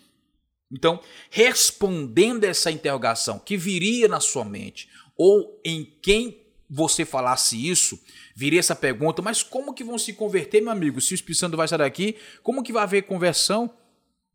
Então, 0.71 1.01
respondendo 1.31 2.45
essa 2.45 2.71
interrogação 2.71 3.39
que 3.39 3.57
viria 3.57 4.07
na 4.09 4.21
sua 4.21 4.45
mente, 4.45 4.89
ou 5.17 5.61
em 5.65 5.85
quem 6.03 6.47
você 6.69 7.05
falasse 7.05 7.69
isso, 7.69 7.99
viria 8.37 8.61
essa 8.61 8.77
pergunta, 8.77 9.23
mas 9.23 9.43
como 9.43 9.73
que 9.73 9.83
vão 9.83 9.99
se 9.99 10.13
converter, 10.13 10.61
meu 10.61 10.71
amigo? 10.71 11.01
Se 11.01 11.15
o 11.15 11.17
Espírito 11.17 11.41
Santo 11.41 11.57
vai 11.57 11.67
sair 11.67 11.79
daqui, 11.79 12.17
como 12.43 12.63
que 12.63 12.73
vai 12.73 12.83
haver 12.83 13.05
conversão? 13.05 13.71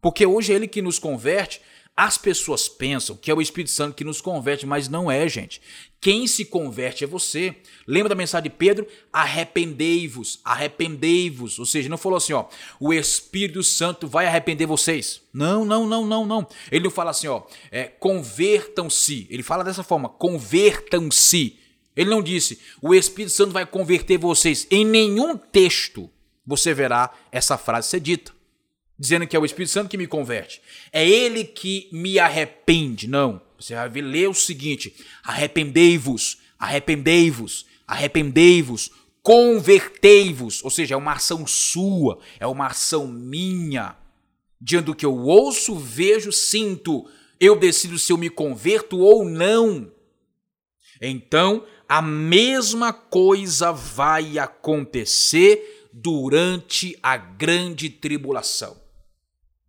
Porque 0.01 0.25
hoje 0.25 0.51
é 0.51 0.55
ele 0.55 0.67
que 0.67 0.81
nos 0.81 0.98
converte. 0.98 1.62
As 1.96 2.17
pessoas 2.17 2.67
pensam 2.67 3.15
que 3.15 3.29
é 3.29 3.34
o 3.34 3.41
Espírito 3.41 3.70
Santo 3.70 3.93
que 3.93 4.03
nos 4.03 4.20
converte, 4.20 4.65
mas 4.65 4.89
não 4.89 5.12
é, 5.12 5.29
gente. 5.29 5.62
Quem 6.00 6.25
se 6.25 6.46
converte 6.46 7.03
é 7.03 7.08
você. 7.08 7.55
Lembra 7.86 8.10
da 8.10 8.15
mensagem 8.15 8.50
de 8.50 8.58
Pedro? 8.58 8.88
Arrependei-vos, 9.13 10.39
arrependei-vos. 10.43 11.60
Ou 11.60 11.65
seja, 11.65 11.88
não 11.88 11.98
falou 11.98 12.17
assim, 12.17 12.34
ó, 12.34 12.46
o 12.79 12.91
Espírito 12.91 13.62
Santo 13.62 14.08
vai 14.08 14.25
arrepender 14.25 14.65
vocês. 14.65 15.22
Não, 15.31 15.63
não, 15.63 15.86
não, 15.86 16.03
não, 16.08 16.25
não. 16.25 16.48
Ele 16.72 16.86
não 16.86 16.91
fala 16.91 17.12
assim, 17.12 17.27
ó, 17.27 17.43
é, 17.70 17.84
convertam-se. 17.84 19.27
Ele 19.29 19.43
fala 19.43 19.63
dessa 19.63 19.84
forma, 19.84 20.10
convertam-se. 20.10 21.61
Ele 21.95 22.10
não 22.10 22.21
disse, 22.21 22.60
o 22.81 22.93
Espírito 22.93 23.33
Santo 23.33 23.51
vai 23.51 23.65
converter 23.65 24.17
vocês. 24.17 24.65
Em 24.71 24.86
nenhum 24.86 25.38
texto 25.38 26.10
você 26.45 26.74
verá 26.74 27.13
essa 27.31 27.57
frase 27.57 27.89
ser 27.89 28.00
dita, 28.00 28.31
dizendo 28.98 29.27
que 29.27 29.36
é 29.36 29.39
o 29.39 29.45
Espírito 29.45 29.71
Santo 29.71 29.89
que 29.89 29.98
me 29.98 30.07
converte. 30.07 30.62
É 30.91 31.07
ele 31.07 31.43
que 31.43 31.89
me 31.91 32.17
arrepende. 32.19 33.07
Não. 33.07 33.41
Você 33.60 33.75
vai 33.75 33.89
ler 33.89 34.27
o 34.27 34.33
seguinte: 34.33 34.95
arrependei-vos, 35.24 36.39
arrependei-vos, 36.57 37.65
arrependei-vos, 37.86 38.91
convertei-vos. 39.21 40.63
Ou 40.63 40.71
seja, 40.71 40.95
é 40.95 40.98
uma 40.98 41.13
ação 41.13 41.45
sua, 41.45 42.19
é 42.39 42.48
uma 42.48 42.67
ação 42.67 43.07
minha. 43.07 43.95
Diante 44.60 44.86
do 44.86 44.95
que 44.95 45.05
eu 45.05 45.17
ouço, 45.17 45.75
vejo, 45.75 46.31
sinto, 46.31 47.10
eu 47.39 47.55
decido 47.55 47.98
se 47.98 48.13
eu 48.13 48.17
me 48.17 48.29
converto 48.29 49.00
ou 49.00 49.25
não. 49.25 49.91
Então, 51.01 51.65
a 51.91 52.01
mesma 52.01 52.93
coisa 52.93 53.74
vai 53.74 54.39
acontecer 54.39 55.89
durante 55.91 56.98
a 57.03 57.17
grande 57.17 57.89
tribulação. 57.89 58.77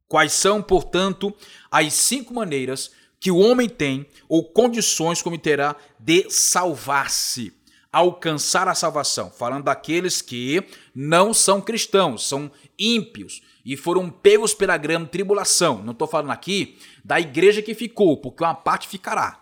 Quais 0.07 0.33
são, 0.33 0.62
portanto, 0.62 1.35
as 1.69 1.93
cinco 1.95 2.33
maneiras 2.33 2.93
que 3.19 3.33
o 3.33 3.38
homem 3.38 3.69
tem, 3.69 4.07
ou 4.29 4.45
condições 4.45 5.21
como 5.21 5.37
terá, 5.37 5.75
de 5.99 6.31
salvar-se, 6.31 7.52
alcançar 7.91 8.69
a 8.69 8.75
salvação? 8.76 9.29
Falando 9.29 9.64
daqueles 9.64 10.23
que 10.23 10.62
não 10.95 11.35
são 11.35 11.61
cristãos, 11.61 12.29
são 12.29 12.52
ímpios 12.79 13.43
e 13.64 13.76
foram 13.76 14.09
pegos 14.09 14.55
pela 14.55 14.76
grande 14.76 15.11
tribulação. 15.11 15.83
Não 15.83 15.91
estou 15.93 16.07
falando 16.07 16.31
aqui 16.31 16.79
da 17.05 17.19
igreja 17.19 17.61
que 17.61 17.75
ficou, 17.75 18.17
porque 18.17 18.45
uma 18.45 18.55
parte 18.55 18.87
ficará 18.87 19.42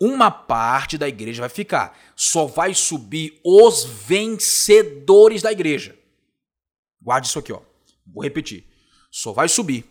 uma 0.00 0.30
parte 0.30 0.96
da 0.96 1.06
igreja 1.06 1.42
vai 1.42 1.50
ficar. 1.50 1.98
Só 2.16 2.46
vai 2.46 2.72
subir 2.72 3.38
os 3.44 3.84
vencedores 3.84 5.42
da 5.42 5.52
igreja. 5.52 5.98
Guarde 7.02 7.26
isso 7.26 7.38
aqui, 7.38 7.52
ó. 7.52 7.60
Vou 8.06 8.22
repetir. 8.22 8.64
Só 9.10 9.32
vai 9.32 9.48
subir 9.48 9.84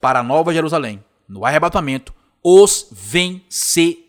para 0.00 0.20
a 0.20 0.22
Nova 0.22 0.52
Jerusalém, 0.52 1.02
no 1.28 1.44
arrebatamento, 1.44 2.14
os 2.42 2.88
vencedores. 2.90 4.06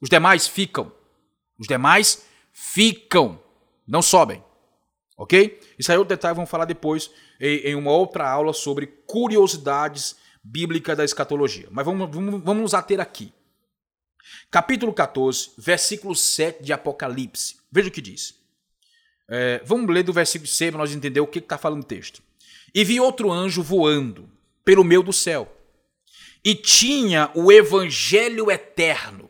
Os 0.00 0.08
demais 0.08 0.48
ficam. 0.48 0.90
Os 1.58 1.66
demais 1.66 2.24
ficam. 2.52 3.38
Não 3.86 4.00
sobem. 4.02 4.42
Ok? 5.16 5.60
Isso 5.78 5.90
aí 5.90 5.96
é 5.96 5.98
outro 5.98 6.14
detalhe, 6.14 6.34
vamos 6.34 6.50
falar 6.50 6.64
depois 6.64 7.10
em 7.40 7.74
uma 7.74 7.90
outra 7.90 8.28
aula 8.28 8.52
sobre 8.52 8.86
curiosidades 8.86 10.16
bíblicas 10.42 10.96
da 10.96 11.04
escatologia. 11.04 11.68
Mas 11.70 11.84
vamos, 11.84 12.10
vamos, 12.10 12.42
vamos 12.42 12.62
nos 12.62 12.74
ater 12.74 13.00
aqui. 13.00 13.32
Capítulo 14.50 14.92
14, 14.92 15.50
versículo 15.58 16.14
7 16.14 16.62
de 16.62 16.72
Apocalipse. 16.72 17.56
Veja 17.70 17.88
o 17.88 17.92
que 17.92 18.00
diz. 18.00 18.34
É, 19.28 19.60
vamos 19.64 19.92
ler 19.92 20.02
do 20.02 20.12
versículo 20.12 20.48
6 20.48 20.70
para 20.70 20.78
nós 20.78 20.94
entender 20.94 21.20
o 21.20 21.26
que 21.26 21.38
está 21.38 21.58
falando 21.58 21.82
o 21.82 21.86
texto. 21.86 22.22
E 22.74 22.84
vi 22.84 23.00
outro 23.00 23.32
anjo 23.32 23.62
voando 23.62 24.30
pelo 24.64 24.84
meio 24.84 25.02
do 25.02 25.12
céu, 25.12 25.50
e 26.44 26.54
tinha 26.54 27.30
o 27.34 27.50
evangelho 27.50 28.50
eterno. 28.50 29.28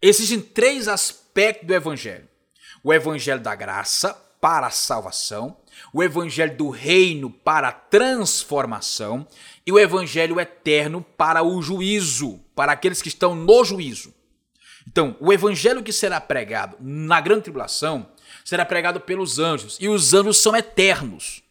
Existem 0.00 0.40
três 0.40 0.88
aspectos 0.88 1.66
do 1.66 1.74
evangelho: 1.74 2.28
o 2.82 2.92
evangelho 2.92 3.40
da 3.40 3.54
graça 3.54 4.12
para 4.40 4.66
a 4.66 4.70
salvação, 4.70 5.56
o 5.90 6.02
evangelho 6.02 6.54
do 6.54 6.68
reino 6.68 7.30
para 7.30 7.68
a 7.68 7.72
transformação 7.72 9.26
e 9.66 9.72
o 9.72 9.78
evangelho 9.78 10.38
eterno 10.38 11.00
para 11.16 11.42
o 11.42 11.62
juízo, 11.62 12.43
para 12.54 12.72
aqueles 12.72 13.02
que 13.02 13.08
estão 13.08 13.34
no 13.34 13.64
juízo. 13.64 14.14
Então, 14.86 15.16
o 15.20 15.32
evangelho 15.32 15.82
que 15.82 15.92
será 15.92 16.20
pregado 16.20 16.76
na 16.80 17.20
grande 17.20 17.42
tribulação 17.42 18.08
será 18.44 18.64
pregado 18.64 19.00
pelos 19.00 19.38
anjos, 19.38 19.78
e 19.80 19.88
os 19.88 20.12
anjos 20.12 20.38
são 20.38 20.54
eternos. 20.54 21.42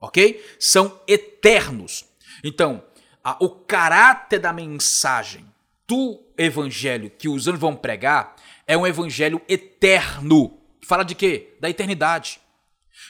OK? 0.00 0.44
São 0.58 1.00
eternos. 1.08 2.04
Então, 2.42 2.82
a, 3.22 3.36
o 3.40 3.48
caráter 3.48 4.38
da 4.38 4.52
mensagem 4.52 5.46
do 5.88 6.20
evangelho 6.36 7.10
que 7.10 7.28
os 7.28 7.48
anjos 7.48 7.60
vão 7.60 7.74
pregar 7.74 8.36
é 8.66 8.76
um 8.76 8.86
evangelho 8.86 9.40
eterno. 9.48 10.58
Fala 10.82 11.04
de 11.04 11.14
quê? 11.14 11.54
Da 11.60 11.70
eternidade. 11.70 12.40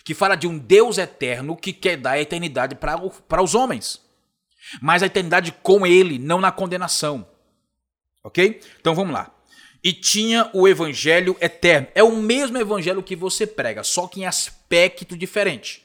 Que 0.05 0.15
fala 0.15 0.37
de 0.37 0.47
um 0.47 0.57
Deus 0.57 0.99
eterno 0.99 1.57
que 1.57 1.73
quer 1.73 1.97
dar 1.97 2.13
a 2.13 2.21
eternidade 2.21 2.77
para 2.77 3.43
os 3.43 3.55
homens. 3.55 4.04
Mas 4.81 5.03
a 5.03 5.07
eternidade 5.07 5.53
com 5.63 5.87
ele, 5.87 6.19
não 6.19 6.41
na 6.41 6.51
condenação. 6.51 7.27
Ok? 8.23 8.61
Então 8.81 8.95
vamos 8.95 9.13
lá. 9.13 9.35
E 9.83 9.93
tinha 9.93 10.51
o 10.55 10.67
evangelho 10.67 11.37
eterno. 11.41 11.89
É 11.95 12.03
o 12.03 12.17
mesmo 12.17 12.57
evangelho 12.57 13.03
que 13.03 13.15
você 13.15 13.47
prega, 13.47 13.83
só 13.85 14.07
que 14.07 14.21
em 14.21 14.27
aspecto 14.27 15.17
diferente. 15.17 15.85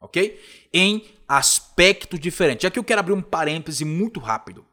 Ok? 0.00 0.40
Em 0.72 1.04
aspecto 1.28 2.18
diferente. 2.18 2.66
Aqui 2.66 2.78
eu 2.78 2.84
quero 2.84 3.00
abrir 3.00 3.12
um 3.12 3.22
parêntese 3.22 3.84
muito 3.84 4.18
rápido. 4.20 4.66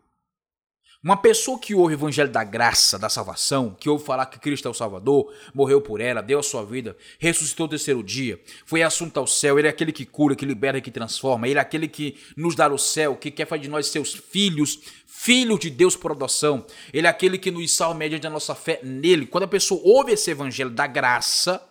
Uma 1.04 1.18
pessoa 1.18 1.58
que 1.58 1.74
ouve 1.74 1.96
o 1.96 1.98
evangelho 1.98 2.30
da 2.30 2.44
graça, 2.44 3.00
da 3.00 3.10
salvação, 3.10 3.76
que 3.80 3.90
ouve 3.90 4.06
falar 4.06 4.28
que 4.28 4.38
Cristo 4.38 4.68
é 4.68 4.72
o 4.72 4.74
Salvador, 4.74 5.34
morreu 5.52 5.82
por 5.82 6.00
ela, 6.00 6.22
deu 6.22 6.38
a 6.38 6.44
sua 6.44 6.64
vida, 6.64 6.96
ressuscitou 7.18 7.66
no 7.66 7.72
terceiro 7.72 8.04
dia, 8.04 8.40
foi 8.68 8.84
assunto 8.84 9.18
ao 9.18 9.26
céu, 9.26 9.58
ele 9.58 9.68
é 9.68 9.72
aquele 9.72 9.92
que 9.92 10.06
cura, 10.06 10.36
que 10.36 10.46
libera 10.46 10.80
que 10.80 10.92
transforma, 10.92 11.48
ele 11.48 11.58
é 11.58 11.62
aquele 11.62 11.88
que 11.88 12.20
nos 12.38 12.54
dá 12.54 12.72
o 12.72 12.78
céu, 12.78 13.16
que 13.16 13.32
quer 13.32 13.48
fazer 13.48 13.64
de 13.64 13.70
nós 13.70 13.88
seus 13.88 14.14
filhos, 14.14 14.80
filhos 15.08 15.60
de 15.60 15.72
Deus 15.72 15.96
por 15.96 16.12
adoção, 16.12 16.64
ele 16.94 17.08
é 17.08 17.10
aquele 17.10 17.40
que 17.40 17.50
nos 17.50 17.72
salva 17.72 17.98
mediante 17.98 18.28
a 18.28 18.30
nossa 18.30 18.54
fé 18.54 18.80
nele. 18.84 19.26
Quando 19.26 19.46
a 19.46 19.48
pessoa 19.48 19.82
ouve 19.84 20.12
esse 20.12 20.30
evangelho 20.30 20.70
da 20.70 20.86
graça 20.86 21.68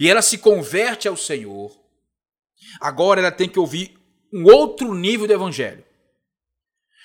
e 0.00 0.10
ela 0.10 0.22
se 0.22 0.38
converte 0.38 1.06
ao 1.06 1.16
Senhor, 1.16 1.70
agora 2.80 3.20
ela 3.20 3.30
tem 3.30 3.48
que 3.48 3.60
ouvir 3.60 3.96
um 4.34 4.44
outro 4.44 4.92
nível 4.92 5.28
do 5.28 5.32
evangelho. 5.32 5.85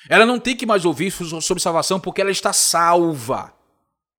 Ela 0.09 0.25
não 0.25 0.39
tem 0.39 0.55
que 0.55 0.65
mais 0.65 0.85
ouvir 0.85 1.11
sobre 1.11 1.61
salvação 1.61 1.99
porque 1.99 2.21
ela 2.21 2.31
está 2.31 2.51
salva. 2.51 3.53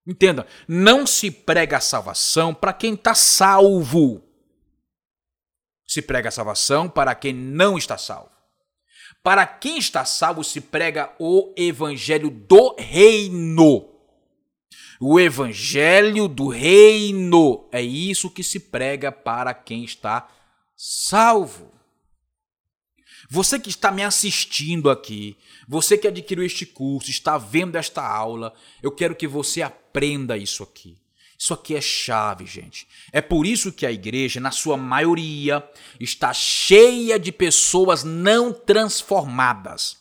Entenda, 0.07 0.47
não 0.67 1.07
se 1.07 1.31
prega 1.31 1.77
a 1.77 1.81
salvação 1.81 2.55
para 2.55 2.73
quem 2.73 2.95
está 2.95 3.15
salvo. 3.15 4.23
Se 5.87 6.03
prega 6.03 6.29
a 6.29 6.33
salvação 6.33 6.89
para 6.89 7.15
quem 7.15 7.33
não 7.33 7.77
está 7.77 7.97
salvo. 7.99 8.31
Para 9.23 9.47
quem 9.47 9.79
está 9.79 10.05
salvo, 10.05 10.43
se 10.43 10.61
prega 10.61 11.13
o 11.19 11.55
evangelho 11.57 12.31
do 12.31 12.75
reino. 12.77 13.89
O 15.01 15.19
evangelho 15.19 16.27
do 16.29 16.49
reino 16.49 17.69
é 17.71 17.83
isso 17.83 18.31
que 18.31 18.43
se 18.43 18.59
prega 18.59 19.13
para 19.13 19.55
quem 19.55 19.85
está 19.85 20.29
salvo. 20.77 21.73
Você 23.33 23.59
que 23.59 23.71
está 23.71 23.91
me 23.91 24.03
assistindo 24.03 24.91
aqui, 24.91 25.39
você 25.67 25.97
que 25.97 26.07
adquiriu 26.07 26.45
este 26.45 26.67
curso, 26.67 27.09
está 27.09 27.39
vendo 27.39 27.77
esta 27.77 28.07
aula, 28.07 28.53
eu 28.83 28.93
quero 28.93 29.17
que 29.17 29.27
você 29.27 29.63
aprenda 29.63 30.37
isso 30.37 30.63
aqui. 30.63 30.99
Isso 31.39 31.55
aqui 31.55 31.75
é 31.75 31.81
chave, 31.81 32.45
gente. 32.45 32.87
É 33.11 33.23
por 33.23 33.47
isso 33.47 33.73
que 33.73 33.87
a 33.87 33.91
igreja, 33.91 34.39
na 34.39 34.51
sua 34.51 34.77
maioria, 34.77 35.67
está 35.99 36.35
cheia 36.35 37.19
de 37.19 37.33
pessoas 37.33 38.05
não 38.05 38.53
transformadas. 38.53 39.97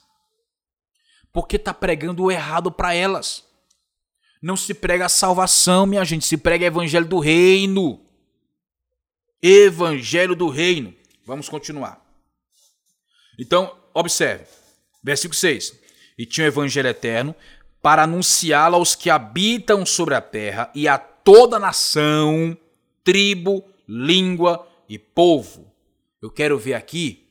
Porque 1.31 1.55
está 1.55 1.73
pregando 1.73 2.25
o 2.25 2.31
errado 2.31 2.69
para 2.69 2.93
elas. 2.93 3.45
Não 4.41 4.57
se 4.57 4.73
prega 4.73 5.05
a 5.05 5.09
salvação, 5.09 5.85
minha 5.85 6.03
gente, 6.03 6.25
se 6.25 6.35
prega 6.35 6.65
o 6.65 6.67
evangelho 6.67 7.07
do 7.07 7.19
reino. 7.19 8.05
Evangelho 9.41 10.35
do 10.35 10.49
reino. 10.49 10.93
Vamos 11.25 11.47
continuar. 11.47 12.10
Então, 13.41 13.75
observe. 13.91 14.45
Versículo 15.03 15.33
6. 15.33 15.79
E 16.15 16.27
tinha 16.27 16.45
o 16.45 16.47
evangelho 16.47 16.87
eterno 16.87 17.35
para 17.81 18.03
anunciá-lo 18.03 18.75
aos 18.75 18.93
que 18.93 19.09
habitam 19.09 19.83
sobre 19.83 20.13
a 20.13 20.21
terra 20.21 20.71
e 20.75 20.87
a 20.87 20.99
toda 20.99 21.57
nação, 21.57 22.55
tribo, 23.03 23.63
língua 23.87 24.67
e 24.87 24.99
povo. 24.99 25.73
Eu 26.21 26.29
quero 26.29 26.59
ver 26.59 26.75
aqui 26.75 27.27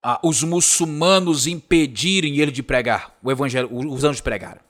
ah, 0.00 0.20
os 0.22 0.44
muçulmanos 0.44 1.48
impedirem 1.48 2.38
ele 2.38 2.52
de 2.52 2.62
pregar, 2.62 3.18
o 3.20 3.32
evangelho, 3.32 3.68
os 3.72 4.04
anjos 4.04 4.20
pregaram. 4.20 4.60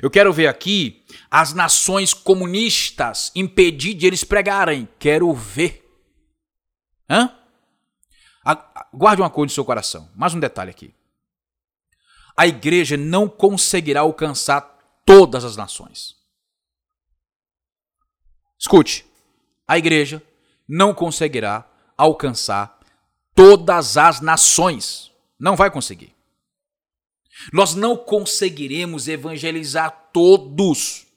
Eu 0.00 0.10
quero 0.10 0.32
ver 0.32 0.46
aqui 0.46 1.04
as 1.30 1.52
nações 1.52 2.14
comunistas 2.14 3.30
impedir 3.34 3.92
de 3.92 4.06
eles 4.06 4.24
pregarem. 4.24 4.88
Quero 4.98 5.32
ver. 5.34 5.84
Hã? 7.08 7.37
Guarde 8.92 9.22
uma 9.22 9.30
coisa 9.30 9.46
no 9.46 9.54
seu 9.54 9.64
coração. 9.64 10.10
Mais 10.14 10.34
um 10.34 10.40
detalhe 10.40 10.70
aqui. 10.70 10.94
A 12.36 12.46
igreja 12.46 12.96
não 12.96 13.28
conseguirá 13.28 14.00
alcançar 14.00 14.78
todas 15.04 15.44
as 15.44 15.56
nações. 15.56 16.16
Escute, 18.58 19.04
a 19.66 19.76
igreja 19.76 20.22
não 20.68 20.94
conseguirá 20.94 21.68
alcançar 21.96 22.78
todas 23.34 23.96
as 23.96 24.20
nações. 24.20 25.10
Não 25.38 25.56
vai 25.56 25.70
conseguir. 25.70 26.14
Nós 27.52 27.74
não 27.74 27.96
conseguiremos 27.96 29.08
evangelizar 29.08 30.10
todos. 30.12 31.07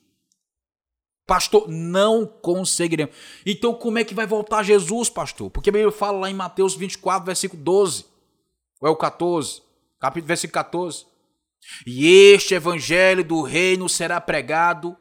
Pastor, 1.32 1.70
não 1.70 2.26
conseguiremos. 2.26 3.16
Então, 3.46 3.74
como 3.74 3.98
é 3.98 4.04
que 4.04 4.14
vai 4.14 4.28
voltar 4.28 4.64
Jesus, 4.64 5.10
pastor? 5.10 5.50
Porque 5.50 5.70
ele 5.70 5.90
fala 5.90 6.20
lá 6.20 6.30
em 6.30 6.34
Mateus 6.34 6.76
24, 6.76 7.26
versículo 7.26 7.64
12. 7.64 8.06
Ou 8.82 8.90
é 8.90 8.92
o 8.92 8.98
14? 8.98 9.62
Capítulo, 9.98 10.28
versículo 10.28 10.56
14. 10.56 11.06
E 11.88 12.06
este 12.34 12.54
evangelho 12.54 13.24
do 13.24 13.44
reino 13.44 13.88
será 13.88 14.20
pregado 14.20 14.98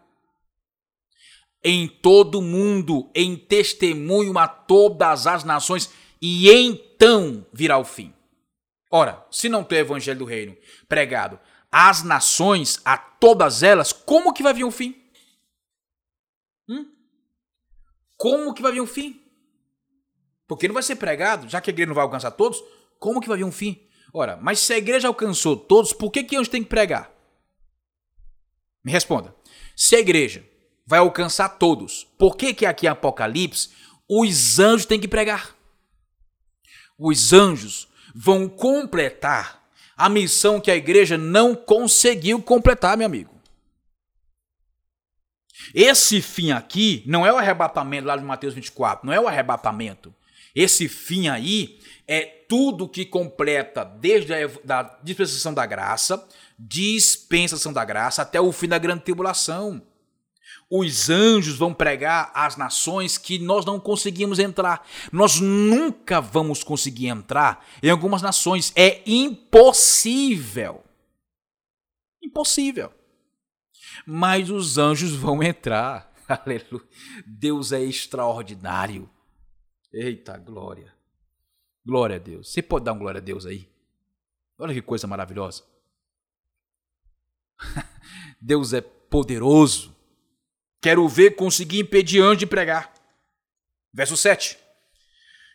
em 1.64 1.88
todo 1.88 2.38
o 2.38 2.42
mundo, 2.42 3.10
em 3.12 3.34
testemunho 3.34 4.38
a 4.38 4.46
todas 4.46 5.26
as 5.26 5.42
nações, 5.42 5.90
e 6.22 6.48
então 6.48 7.44
virá 7.52 7.76
o 7.76 7.84
fim. 7.84 8.14
Ora, 8.88 9.26
se 9.32 9.48
não 9.48 9.64
tem 9.64 9.78
evangelho 9.78 10.20
do 10.20 10.24
reino 10.24 10.56
pregado 10.88 11.40
às 11.72 12.04
nações, 12.04 12.80
a 12.84 12.96
todas 12.96 13.64
elas, 13.64 13.92
como 13.92 14.32
que 14.32 14.44
vai 14.44 14.54
vir 14.54 14.62
o 14.62 14.70
fim? 14.70 14.99
Hum? 16.70 16.86
Como 18.16 18.54
que 18.54 18.62
vai 18.62 18.70
vir 18.70 18.80
um 18.80 18.86
fim? 18.86 19.20
Porque 20.46 20.68
não 20.68 20.74
vai 20.74 20.82
ser 20.82 20.96
pregado, 20.96 21.48
já 21.48 21.60
que 21.60 21.70
a 21.70 21.72
igreja 21.72 21.88
não 21.88 21.94
vai 21.94 22.04
alcançar 22.04 22.30
todos, 22.30 22.62
como 22.98 23.20
que 23.20 23.28
vai 23.28 23.38
vir 23.38 23.44
um 23.44 23.52
fim? 23.52 23.88
Ora, 24.12 24.38
mas 24.40 24.60
se 24.60 24.72
a 24.72 24.78
igreja 24.78 25.08
alcançou 25.08 25.56
todos, 25.56 25.92
por 25.92 26.10
que 26.10 26.22
que 26.22 26.36
anjos 26.36 26.48
tem 26.48 26.62
que 26.62 26.68
pregar? 26.68 27.12
Me 28.84 28.92
responda. 28.92 29.34
Se 29.76 29.96
a 29.96 30.00
igreja 30.00 30.44
vai 30.86 30.98
alcançar 30.98 31.48
todos, 31.50 32.04
por 32.18 32.36
que 32.36 32.54
que 32.54 32.66
aqui 32.66 32.86
em 32.86 32.90
Apocalipse 32.90 33.70
os 34.08 34.58
anjos 34.58 34.86
têm 34.86 35.00
que 35.00 35.08
pregar? 35.08 35.56
Os 36.98 37.32
anjos 37.32 37.88
vão 38.14 38.48
completar 38.48 39.68
a 39.96 40.08
missão 40.08 40.60
que 40.60 40.70
a 40.70 40.76
igreja 40.76 41.16
não 41.16 41.54
conseguiu 41.54 42.42
completar, 42.42 42.96
meu 42.96 43.06
amigo. 43.06 43.39
Esse 45.74 46.20
fim 46.20 46.50
aqui 46.50 47.02
não 47.06 47.24
é 47.24 47.32
o 47.32 47.36
arrebatamento 47.36 48.06
lá 48.06 48.16
de 48.16 48.24
Mateus 48.24 48.54
24, 48.54 49.06
não 49.06 49.12
é 49.12 49.20
o 49.20 49.28
arrebatamento. 49.28 50.14
Esse 50.54 50.88
fim 50.88 51.28
aí 51.28 51.78
é 52.08 52.22
tudo 52.48 52.88
que 52.88 53.04
completa 53.04 53.84
desde 53.84 54.34
a 54.34 54.48
da 54.64 54.98
dispensação 55.02 55.54
da 55.54 55.64
graça, 55.64 56.26
dispensação 56.58 57.72
da 57.72 57.84
graça 57.84 58.22
até 58.22 58.40
o 58.40 58.50
fim 58.50 58.66
da 58.66 58.78
grande 58.78 59.04
tribulação. 59.04 59.82
Os 60.68 61.10
anjos 61.10 61.56
vão 61.56 61.74
pregar 61.74 62.30
às 62.32 62.56
nações 62.56 63.18
que 63.18 63.38
nós 63.38 63.64
não 63.64 63.78
conseguimos 63.78 64.38
entrar. 64.38 64.86
Nós 65.12 65.40
nunca 65.40 66.20
vamos 66.20 66.62
conseguir 66.62 67.08
entrar 67.08 67.66
em 67.82 67.90
algumas 67.90 68.22
nações. 68.22 68.72
É 68.76 69.02
impossível. 69.04 70.84
Impossível 72.22 72.92
mas 74.06 74.50
os 74.50 74.78
anjos 74.78 75.14
vão 75.14 75.42
entrar. 75.42 76.12
Aleluia. 76.28 76.86
Deus 77.26 77.72
é 77.72 77.82
extraordinário. 77.82 79.08
Eita 79.92 80.36
glória. 80.36 80.94
Glória 81.84 82.16
a 82.16 82.18
Deus. 82.18 82.52
Você 82.52 82.62
pode 82.62 82.84
dar 82.84 82.92
um 82.92 82.98
glória 82.98 83.18
a 83.18 83.24
Deus 83.24 83.46
aí? 83.46 83.68
Olha 84.58 84.74
que 84.74 84.82
coisa 84.82 85.06
maravilhosa. 85.06 85.64
Deus 88.40 88.72
é 88.72 88.80
poderoso. 88.80 89.96
Quero 90.80 91.06
ver 91.08 91.32
conseguir 91.36 91.80
impedir 91.80 92.22
anjo 92.22 92.36
de 92.36 92.46
pregar. 92.46 92.92
Verso 93.92 94.16
7. 94.16 94.58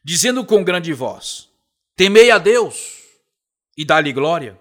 Dizendo 0.04 0.46
com 0.46 0.64
grande 0.64 0.94
voz: 0.94 1.50
Temei 1.96 2.30
a 2.30 2.38
Deus 2.38 3.04
e 3.78 3.86
dá-lhe 3.86 4.14
glória, 4.14 4.60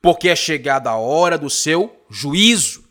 porque 0.00 0.28
é 0.28 0.36
chegada 0.36 0.90
a 0.90 0.96
hora 0.96 1.36
do 1.36 1.50
seu 1.50 2.04
juízo. 2.08 2.85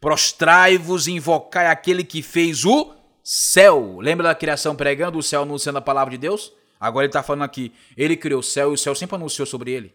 Prostrai-vos 0.00 1.06
e 1.06 1.12
invocai 1.12 1.66
aquele 1.66 2.02
que 2.02 2.22
fez 2.22 2.64
o 2.64 2.94
céu. 3.22 3.98
Lembra 4.00 4.28
da 4.28 4.34
criação 4.34 4.74
pregando 4.74 5.18
o 5.18 5.22
céu 5.22 5.42
anunciando 5.42 5.78
a 5.78 5.82
palavra 5.82 6.12
de 6.12 6.18
Deus? 6.18 6.52
Agora 6.80 7.04
ele 7.04 7.10
está 7.10 7.22
falando 7.22 7.42
aqui. 7.42 7.72
Ele 7.96 8.16
criou 8.16 8.40
o 8.40 8.42
céu 8.42 8.70
e 8.70 8.74
o 8.74 8.78
céu 8.78 8.94
sempre 8.94 9.16
anunciou 9.16 9.46
sobre 9.46 9.70
ele. 9.72 9.94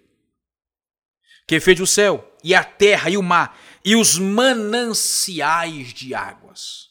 Que 1.47 1.59
fez 1.59 1.79
o 1.79 1.87
céu 1.87 2.31
e 2.43 2.53
a 2.53 2.63
terra 2.63 3.09
e 3.09 3.17
o 3.17 3.23
mar 3.23 3.57
e 3.83 3.95
os 3.95 4.17
mananciais 4.17 5.93
de 5.93 6.13
águas. 6.13 6.89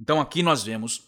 Então 0.00 0.20
aqui 0.20 0.42
nós 0.42 0.62
vemos 0.62 1.02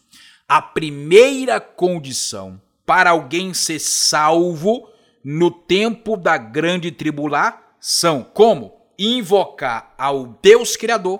a 0.47 0.61
primeira 0.61 1.59
condição 1.59 2.61
para 2.85 3.09
alguém 3.09 3.53
ser 3.53 3.79
salvo 3.79 4.87
no 5.23 5.49
tempo 5.49 6.15
da 6.15 6.37
grande 6.37 6.91
tribulação. 6.91 8.23
Como? 8.23 8.73
Invocar 8.97 9.93
ao 9.97 10.27
Deus 10.41 10.77
Criador, 10.77 11.19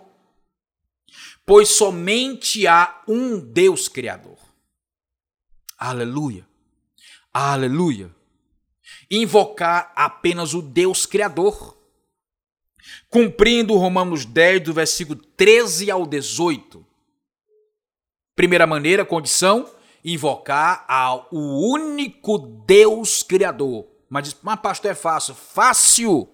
pois 1.45 1.69
somente 1.69 2.65
há 2.65 3.03
um 3.07 3.39
Deus 3.39 3.87
Criador. 3.87 4.37
Aleluia. 5.77 6.47
Aleluia. 7.33 8.13
Invocar 9.11 9.91
apenas 9.95 10.53
o 10.53 10.61
Deus 10.61 11.05
Criador. 11.05 11.77
Cumprindo 13.09 13.75
Romanos 13.75 14.25
10, 14.25 14.63
do 14.63 14.73
versículo 14.73 15.19
13 15.37 15.91
ao 15.91 16.05
18. 16.05 16.85
Primeira 18.35 18.65
maneira, 18.65 19.05
condição, 19.05 19.69
invocar 20.03 20.85
ao 20.87 21.29
único 21.31 22.37
Deus 22.65 23.23
Criador. 23.23 23.87
Mas, 24.09 24.35
mas 24.41 24.59
pastor, 24.59 24.91
é 24.91 24.95
fácil. 24.95 25.35
Fácil. 25.35 26.29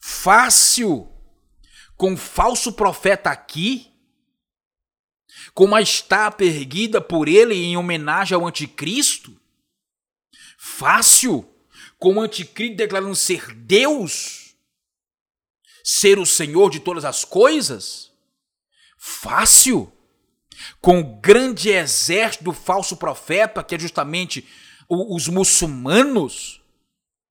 Fácil. 0.00 1.08
Com 1.96 2.16
falso 2.16 2.72
profeta 2.72 3.30
aqui, 3.30 3.95
com 5.54 5.64
uma 5.64 5.80
estátua 5.80 6.46
erguida 6.46 7.00
por 7.00 7.28
ele 7.28 7.54
em 7.54 7.76
homenagem 7.76 8.34
ao 8.34 8.46
anticristo? 8.46 9.34
Fácil, 10.58 11.48
com 11.98 12.14
o 12.14 12.20
anticristo 12.20 12.76
declarando 12.76 13.14
ser 13.14 13.54
Deus, 13.54 14.54
ser 15.84 16.18
o 16.18 16.26
Senhor 16.26 16.70
de 16.70 16.80
todas 16.80 17.04
as 17.04 17.24
coisas? 17.24 18.10
Fácil, 18.98 19.92
com 20.80 21.00
o 21.00 21.20
grande 21.20 21.68
exército 21.70 22.44
do 22.44 22.52
falso 22.52 22.96
profeta, 22.96 23.62
que 23.62 23.74
é 23.74 23.78
justamente 23.78 24.46
os 24.88 25.28
muçulmanos, 25.28 26.60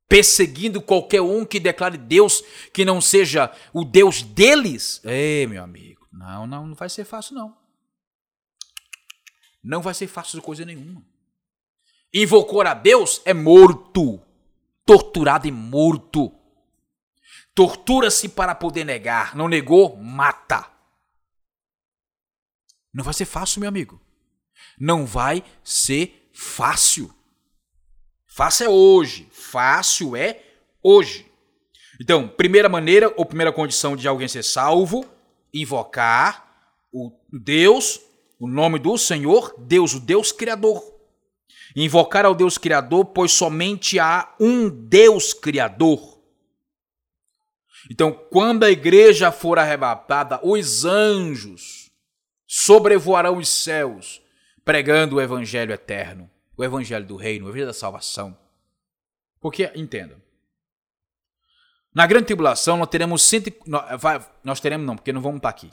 perseguindo 0.07 0.81
qualquer 0.81 1.21
um 1.21 1.45
que 1.45 1.59
declare 1.59 1.97
Deus 1.97 2.43
que 2.73 2.85
não 2.85 3.01
seja 3.01 3.51
o 3.73 3.83
Deus 3.83 4.21
deles? 4.21 5.01
Ei, 5.03 5.47
meu 5.47 5.63
amigo, 5.63 6.07
não, 6.11 6.47
não, 6.47 6.67
não 6.67 6.75
vai 6.75 6.89
ser 6.89 7.05
fácil 7.05 7.35
não. 7.35 7.64
Não 9.65 9.81
vai 9.81 9.95
ser 9.95 10.05
fácil 10.05 10.39
coisa 10.43 10.63
nenhuma. 10.63 11.03
Invocou 12.13 12.61
a 12.61 12.75
Deus 12.75 13.19
é 13.25 13.33
morto. 13.33 14.21
Torturado 14.85 15.47
e 15.47 15.51
morto. 15.51 16.31
Tortura-se 17.55 18.29
para 18.29 18.53
poder 18.53 18.83
negar. 18.85 19.35
Não 19.35 19.47
negou, 19.47 19.97
mata. 19.97 20.69
Não 22.93 23.03
vai 23.03 23.13
ser 23.13 23.25
fácil, 23.25 23.59
meu 23.59 23.67
amigo. 23.67 23.99
Não 24.79 25.03
vai 25.03 25.43
ser 25.63 26.29
fácil. 26.31 27.11
Fácil 28.27 28.65
é 28.67 28.69
hoje. 28.69 29.27
Fácil 29.31 30.15
é 30.15 30.43
hoje. 30.83 31.25
Então, 31.99 32.27
primeira 32.27 32.69
maneira 32.69 33.11
ou 33.17 33.25
primeira 33.25 33.51
condição 33.51 33.95
de 33.95 34.07
alguém 34.07 34.27
ser 34.27 34.43
salvo, 34.43 35.09
invocar 35.51 36.45
o 36.93 37.11
Deus 37.31 37.99
o 38.45 38.47
nome 38.47 38.77
do 38.77 38.95
Senhor, 38.95 39.55
Deus, 39.57 39.95
o 39.95 39.99
Deus 39.99 40.31
Criador. 40.31 40.93
Invocar 41.75 42.25
ao 42.25 42.35
Deus 42.35 42.59
Criador, 42.59 43.05
pois 43.05 43.31
somente 43.31 43.97
há 43.97 44.35
um 44.39 44.69
Deus 44.69 45.33
Criador. 45.33 46.21
Então, 47.89 48.11
quando 48.11 48.63
a 48.63 48.69
igreja 48.69 49.31
for 49.31 49.57
arrebatada, 49.57 50.39
os 50.43 50.85
anjos 50.85 51.91
sobrevoarão 52.45 53.37
os 53.37 53.49
céus, 53.49 54.21
pregando 54.63 55.15
o 55.15 55.21
evangelho 55.21 55.73
eterno, 55.73 56.29
o 56.55 56.63
evangelho 56.63 57.05
do 57.05 57.15
reino, 57.15 57.45
o 57.45 57.49
evangelho 57.49 57.67
da 57.67 57.73
salvação. 57.73 58.37
Porque, 59.41 59.71
entenda, 59.75 60.23
na 61.93 62.05
grande 62.05 62.27
tribulação 62.27 62.77
nós 62.77 62.89
teremos 62.89 63.23
cento, 63.23 63.51
nós 64.43 64.59
teremos 64.59 64.85
não, 64.85 64.95
porque 64.95 65.11
não 65.11 65.21
vamos 65.21 65.37
estar 65.37 65.49
aqui. 65.49 65.71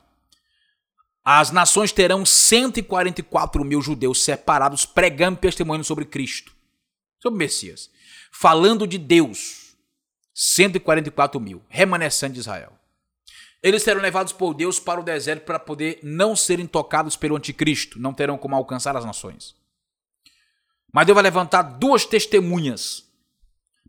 As 1.24 1.52
nações 1.52 1.92
terão 1.92 2.26
144 2.26 3.64
mil 3.64 3.80
judeus 3.80 4.24
separados 4.24 4.84
pregando 4.84 5.38
testemunho 5.38 5.84
sobre 5.84 6.04
Cristo, 6.04 6.52
sobre 7.20 7.36
o 7.36 7.38
Messias, 7.38 7.90
falando 8.32 8.86
de 8.86 8.98
Deus. 8.98 9.60
144 10.34 11.38
mil, 11.38 11.62
remanescentes 11.68 12.34
de 12.34 12.40
Israel. 12.40 12.72
Eles 13.62 13.82
serão 13.82 14.00
levados 14.00 14.32
por 14.32 14.54
Deus 14.54 14.80
para 14.80 14.98
o 14.98 15.04
deserto 15.04 15.44
para 15.44 15.58
poder 15.58 16.00
não 16.02 16.34
serem 16.34 16.66
tocados 16.66 17.16
pelo 17.16 17.36
anticristo, 17.36 18.00
não 18.00 18.12
terão 18.12 18.36
como 18.36 18.56
alcançar 18.56 18.96
as 18.96 19.04
nações. 19.04 19.54
Mas 20.92 21.06
Deus 21.06 21.14
vai 21.14 21.22
levantar 21.22 21.62
duas 21.62 22.04
testemunhas 22.04 23.08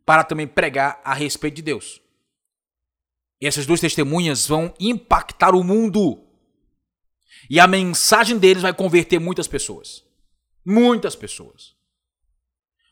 para 0.05 0.23
também 0.23 0.45
pregar 0.45 1.01
a 1.03 1.13
respeito 1.13 1.55
de 1.55 1.61
Deus. 1.63 2.01
E 3.41 3.47
essas 3.47 3.65
duas 3.65 3.79
testemunhas 3.79 4.45
vão 4.45 4.73
impactar 4.79 5.55
o 5.55 5.63
mundo 5.63 6.21
e 7.49 7.59
a 7.59 7.67
mensagem 7.67 8.37
deles 8.37 8.61
vai 8.61 8.73
converter 8.73 9.19
muitas 9.19 9.47
pessoas. 9.47 10.03
Muitas 10.65 11.15
pessoas. 11.15 11.73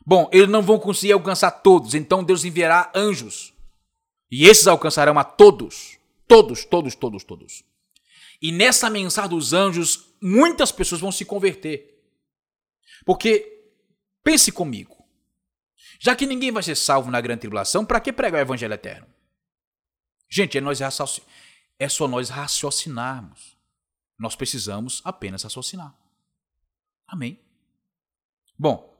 Bom, 0.04 0.28
eles 0.32 0.48
não 0.48 0.62
vão 0.62 0.78
conseguir 0.78 1.12
alcançar 1.12 1.50
todos, 1.50 1.94
então 1.94 2.24
Deus 2.24 2.44
enviará 2.44 2.90
anjos. 2.94 3.52
E 4.30 4.46
esses 4.46 4.66
alcançarão 4.66 5.18
a 5.18 5.24
todos. 5.24 5.98
Todos, 6.26 6.64
todos, 6.64 6.94
todos, 6.94 7.24
todos. 7.24 7.64
E 8.40 8.50
nessa 8.50 8.90
mensagem 8.90 9.30
dos 9.30 9.52
anjos, 9.52 10.06
muitas 10.20 10.72
pessoas 10.72 11.00
vão 11.00 11.12
se 11.12 11.24
converter. 11.24 12.02
Porque, 13.04 13.70
pense 14.24 14.50
comigo, 14.50 15.04
já 16.00 16.16
que 16.16 16.26
ninguém 16.26 16.50
vai 16.50 16.62
ser 16.62 16.74
salvo 16.74 17.10
na 17.10 17.20
grande 17.20 17.40
tribulação, 17.42 17.84
para 17.84 18.00
que 18.00 18.12
pregar 18.12 18.40
o 18.40 18.42
evangelho 18.42 18.74
eterno? 18.74 19.06
Gente, 20.28 20.58
é, 20.58 20.60
nós 20.60 20.80
é 20.80 21.88
só 21.88 22.08
nós 22.08 22.28
raciocinarmos. 22.28 23.51
Nós 24.22 24.36
precisamos 24.36 25.02
apenas 25.04 25.42
raciocinar. 25.42 25.92
Amém? 27.08 27.40
Bom, 28.56 28.96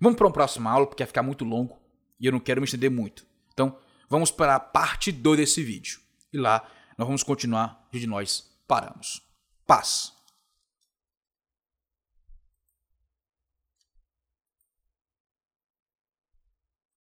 vamos 0.00 0.18
para 0.18 0.26
uma 0.26 0.32
próxima 0.32 0.68
aula, 0.68 0.88
porque 0.88 1.04
vai 1.04 1.06
ficar 1.06 1.22
muito 1.22 1.44
longo 1.44 1.80
e 2.18 2.26
eu 2.26 2.32
não 2.32 2.40
quero 2.40 2.60
me 2.60 2.64
estender 2.64 2.90
muito. 2.90 3.24
Então, 3.52 3.78
vamos 4.10 4.32
para 4.32 4.56
a 4.56 4.60
parte 4.60 5.12
2 5.12 5.38
desse 5.38 5.62
vídeo. 5.62 6.00
E 6.32 6.36
lá 6.36 6.68
nós 6.98 7.06
vamos 7.06 7.22
continuar 7.22 7.88
onde 7.94 8.08
nós 8.08 8.58
paramos. 8.66 9.22
Paz. 9.64 10.15